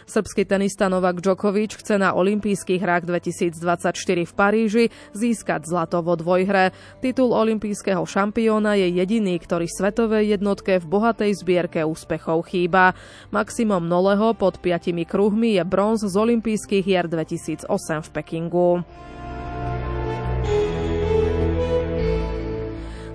Srbský 0.07 0.47
tenista 0.47 0.87
Novak 0.87 1.19
Djokovic 1.19 1.75
chce 1.75 1.99
na 1.99 2.15
olympijských 2.15 2.79
hrách 2.79 3.03
2024 3.11 3.91
v 4.23 4.31
Paríži 4.31 4.85
získať 5.11 5.67
zlato 5.67 5.99
vo 5.99 6.15
dvojhre. 6.15 6.71
Titul 7.03 7.35
olympijského 7.35 8.07
šampióna 8.07 8.79
je 8.79 8.87
jediný, 9.03 9.35
ktorý 9.35 9.67
svetovej 9.67 10.39
jednotke 10.39 10.79
v 10.79 10.85
bohatej 10.87 11.35
zbierke 11.43 11.83
úspechov 11.83 12.47
chýba. 12.47 12.95
Maximum 13.35 13.83
Noleho 13.83 14.31
pod 14.31 14.63
piatimi 14.63 15.03
kruhmi 15.03 15.59
je 15.59 15.63
bronz 15.67 16.07
z 16.07 16.15
olympijských 16.15 16.87
hier 16.87 17.11
2008 17.11 17.67
v 18.07 18.09
Pekingu. 18.15 18.87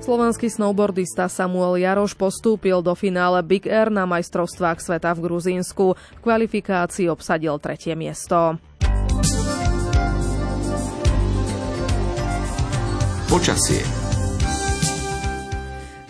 Slovenský 0.03 0.51
snowboardista 0.51 1.31
Samuel 1.31 1.79
Jaroš 1.79 2.19
postúpil 2.19 2.83
do 2.83 2.91
finále 2.99 3.39
Big 3.47 3.71
Air 3.71 3.87
na 3.87 4.03
majstrovstvách 4.03 4.83
sveta 4.83 5.15
v 5.15 5.31
Gruzínsku. 5.31 5.95
V 5.95 6.21
kvalifikácii 6.21 7.07
obsadil 7.07 7.55
tretie 7.63 7.95
miesto. 7.95 8.59
Počasie 13.31 14.02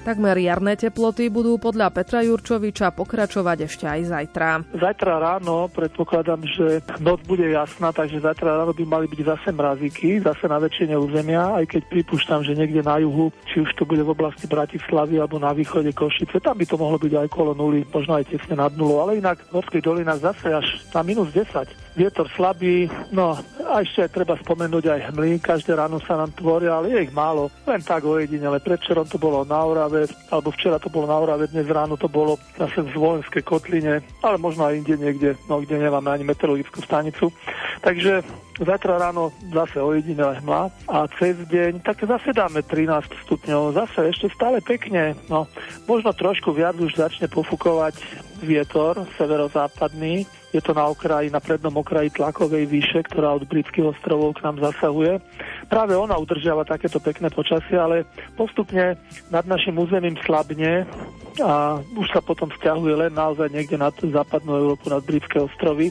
Takmer 0.03 0.35
jarné 0.35 0.75
teploty 0.75 1.31
budú 1.31 1.63
podľa 1.63 1.95
Petra 1.95 2.27
Jurčoviča 2.27 2.91
pokračovať 2.91 3.71
ešte 3.71 3.87
aj 3.87 4.01
zajtra. 4.11 4.49
Zajtra 4.75 5.15
ráno 5.23 5.71
predpokladám, 5.71 6.43
že 6.43 6.83
noc 6.99 7.23
bude 7.23 7.47
jasná, 7.47 7.95
takže 7.95 8.19
zajtra 8.19 8.59
ráno 8.59 8.75
by 8.75 8.83
mali 8.83 9.07
byť 9.07 9.21
zase 9.23 9.55
mrazíky, 9.55 10.19
zase 10.19 10.51
na 10.51 10.59
väčšine 10.59 10.99
územia, 10.99 11.55
aj 11.55 11.71
keď 11.71 11.83
pripúšťam, 11.87 12.43
že 12.43 12.59
niekde 12.59 12.83
na 12.83 12.99
juhu, 12.99 13.31
či 13.47 13.63
už 13.63 13.71
to 13.79 13.87
bude 13.87 14.03
v 14.03 14.11
oblasti 14.11 14.51
Bratislavy 14.51 15.23
alebo 15.23 15.39
na 15.39 15.55
východe 15.55 15.95
Košice, 15.95 16.43
tam 16.43 16.59
by 16.59 16.67
to 16.67 16.75
mohlo 16.75 16.99
byť 16.99 17.23
aj 17.23 17.29
kolo 17.31 17.55
nuly, 17.55 17.87
možno 17.87 18.19
aj 18.19 18.27
tesne 18.27 18.59
nad 18.59 18.75
nulou, 18.75 19.07
ale 19.07 19.23
inak 19.23 19.39
v 19.39 19.55
morských 19.55 19.87
dolinách 19.87 20.19
zase 20.19 20.51
až 20.51 20.67
na 20.91 21.07
minus 21.07 21.31
10 21.31 21.95
vietor 21.95 22.25
slabý, 22.33 22.89
no 23.13 23.37
a 23.69 23.85
ešte 23.85 24.09
aj 24.09 24.11
treba 24.17 24.35
spomenúť 24.41 24.85
aj 24.89 25.01
hmly, 25.13 25.41
každé 25.41 25.77
ráno 25.77 26.01
sa 26.01 26.17
nám 26.17 26.33
tvoria, 26.33 26.81
ale 26.81 26.93
je 26.93 27.09
ich 27.09 27.13
málo, 27.13 27.53
len 27.69 27.81
tak 27.85 28.05
ojedinele. 28.05 28.65
Predčerom 28.65 29.05
to 29.09 29.21
bolo 29.21 29.45
na 29.45 29.61
Orave, 29.61 29.92
alebo 30.33 30.49
včera 30.53 30.81
to 30.81 30.89
bolo 30.89 31.07
na 31.07 31.17
Orave, 31.19 31.47
dnes 31.49 31.69
ráno 31.69 32.01
to 32.01 32.09
bolo 32.09 32.41
zase 32.57 32.83
v 32.83 32.93
Zvolenskej 32.93 33.43
kotline, 33.45 34.01
ale 34.25 34.37
možno 34.41 34.67
aj 34.67 34.81
inde 34.83 34.97
niekde, 34.99 35.37
no 35.47 35.61
kde 35.61 35.79
nemáme 35.79 36.09
ani 36.11 36.25
meteorologickú 36.27 36.81
stanicu. 36.83 37.31
Takže 37.83 38.25
zajtra 38.61 38.99
ráno 38.99 39.33
zase 39.51 39.81
ojedinele 39.83 40.39
hmla 40.41 40.71
a 40.89 40.97
cez 41.19 41.37
deň 41.49 41.83
tak 41.83 42.05
zase 42.05 42.33
dáme 42.33 42.63
13 42.63 43.27
stupňov, 43.27 43.77
zase 43.77 44.13
ešte 44.13 44.27
stále 44.33 44.61
pekne, 44.65 45.19
no 45.27 45.49
možno 45.85 46.13
trošku 46.13 46.53
viac 46.53 46.77
už 46.79 46.97
začne 46.97 47.27
pofukovať 47.29 47.99
vietor 48.43 49.07
severozápadný, 49.17 50.27
je 50.53 50.61
to 50.61 50.77
na 50.77 50.85
okraji, 50.85 51.33
na 51.33 51.41
prednom 51.41 51.73
okraji 51.81 52.13
tlakovej 52.13 52.69
výše, 52.69 53.01
ktorá 53.09 53.33
od 53.33 53.49
britských 53.49 53.97
ostrovov 53.97 54.37
k 54.37 54.45
nám 54.45 54.61
zasahuje. 54.61 55.17
Práve 55.67 55.95
ona 55.97 56.19
udržiava 56.19 56.67
takéto 56.67 56.99
pekné 56.99 57.31
počasie, 57.31 57.79
ale 57.79 58.09
postupne 58.35 58.99
nad 59.29 59.45
našim 59.47 59.77
územím 59.79 60.19
slabne 60.23 60.87
a 61.41 61.81
už 61.97 62.13
sa 62.13 62.21
potom 62.21 62.53
vzťahuje 62.53 63.09
len 63.09 63.13
naozaj 63.13 63.49
niekde 63.49 63.81
nad 63.81 63.97
západnú 63.97 64.53
Európu, 64.53 64.93
nad 64.93 65.01
britské 65.01 65.41
ostrovy 65.41 65.89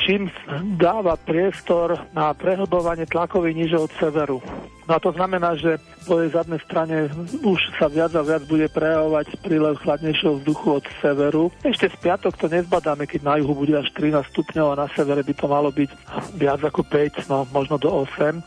čím 0.00 0.32
dáva 0.80 1.14
priestor 1.20 2.08
na 2.16 2.32
prehlbovanie 2.32 3.04
tlakovej 3.04 3.52
níže 3.52 3.76
od 3.76 3.92
severu. 4.00 4.40
No 4.88 4.96
a 4.96 4.98
to 4.98 5.12
znamená, 5.14 5.54
že 5.54 5.78
po 6.08 6.18
jej 6.18 6.32
zadnej 6.32 6.58
strane 6.66 7.12
už 7.44 7.60
sa 7.78 7.86
viac 7.86 8.10
a 8.16 8.26
viac 8.26 8.42
bude 8.48 8.66
prejavovať 8.72 9.38
prílev 9.44 9.78
chladnejšieho 9.84 10.40
vzduchu 10.40 10.82
od 10.82 10.84
severu. 10.98 11.52
Ešte 11.62 11.92
z 11.92 11.96
piatok 12.00 12.34
to 12.34 12.50
nezbadáme, 12.50 13.06
keď 13.06 13.20
na 13.22 13.34
juhu 13.38 13.54
bude 13.54 13.76
až 13.76 13.92
13 13.94 14.24
stupňov 14.34 14.66
a 14.74 14.80
na 14.82 14.86
severe 14.96 15.22
by 15.22 15.34
to 15.36 15.46
malo 15.46 15.70
byť 15.70 15.90
viac 16.34 16.60
ako 16.64 16.82
5, 16.82 17.30
no 17.30 17.46
možno 17.52 17.78
do 17.78 17.92
8. 18.02 18.42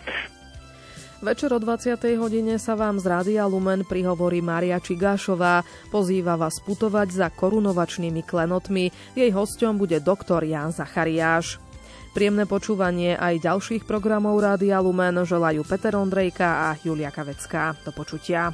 Večer 1.23 1.55
o 1.55 1.59
20. 1.59 2.19
hodine 2.19 2.59
sa 2.59 2.75
vám 2.75 2.99
z 2.99 3.07
Rádia 3.07 3.47
Lumen 3.47 3.87
prihovorí 3.87 4.43
Mária 4.43 4.75
Čigášová. 4.75 5.63
Pozýva 5.87 6.35
vás 6.35 6.59
putovať 6.59 7.15
za 7.15 7.27
korunovačnými 7.31 8.27
klenotmi. 8.27 8.91
Jej 9.15 9.31
hosťom 9.31 9.79
bude 9.79 10.03
doktor 10.03 10.43
Jan 10.43 10.75
Zachariáš. 10.75 11.63
Príjemné 12.11 12.43
počúvanie 12.43 13.15
aj 13.15 13.39
ďalších 13.39 13.87
programov 13.87 14.35
Rádia 14.43 14.83
Lumen 14.83 15.23
želajú 15.23 15.63
Peter 15.63 15.95
Ondrejka 15.95 16.67
a 16.67 16.75
Julia 16.83 17.07
Kavecká. 17.07 17.71
Do 17.87 17.95
počutia. 17.95 18.51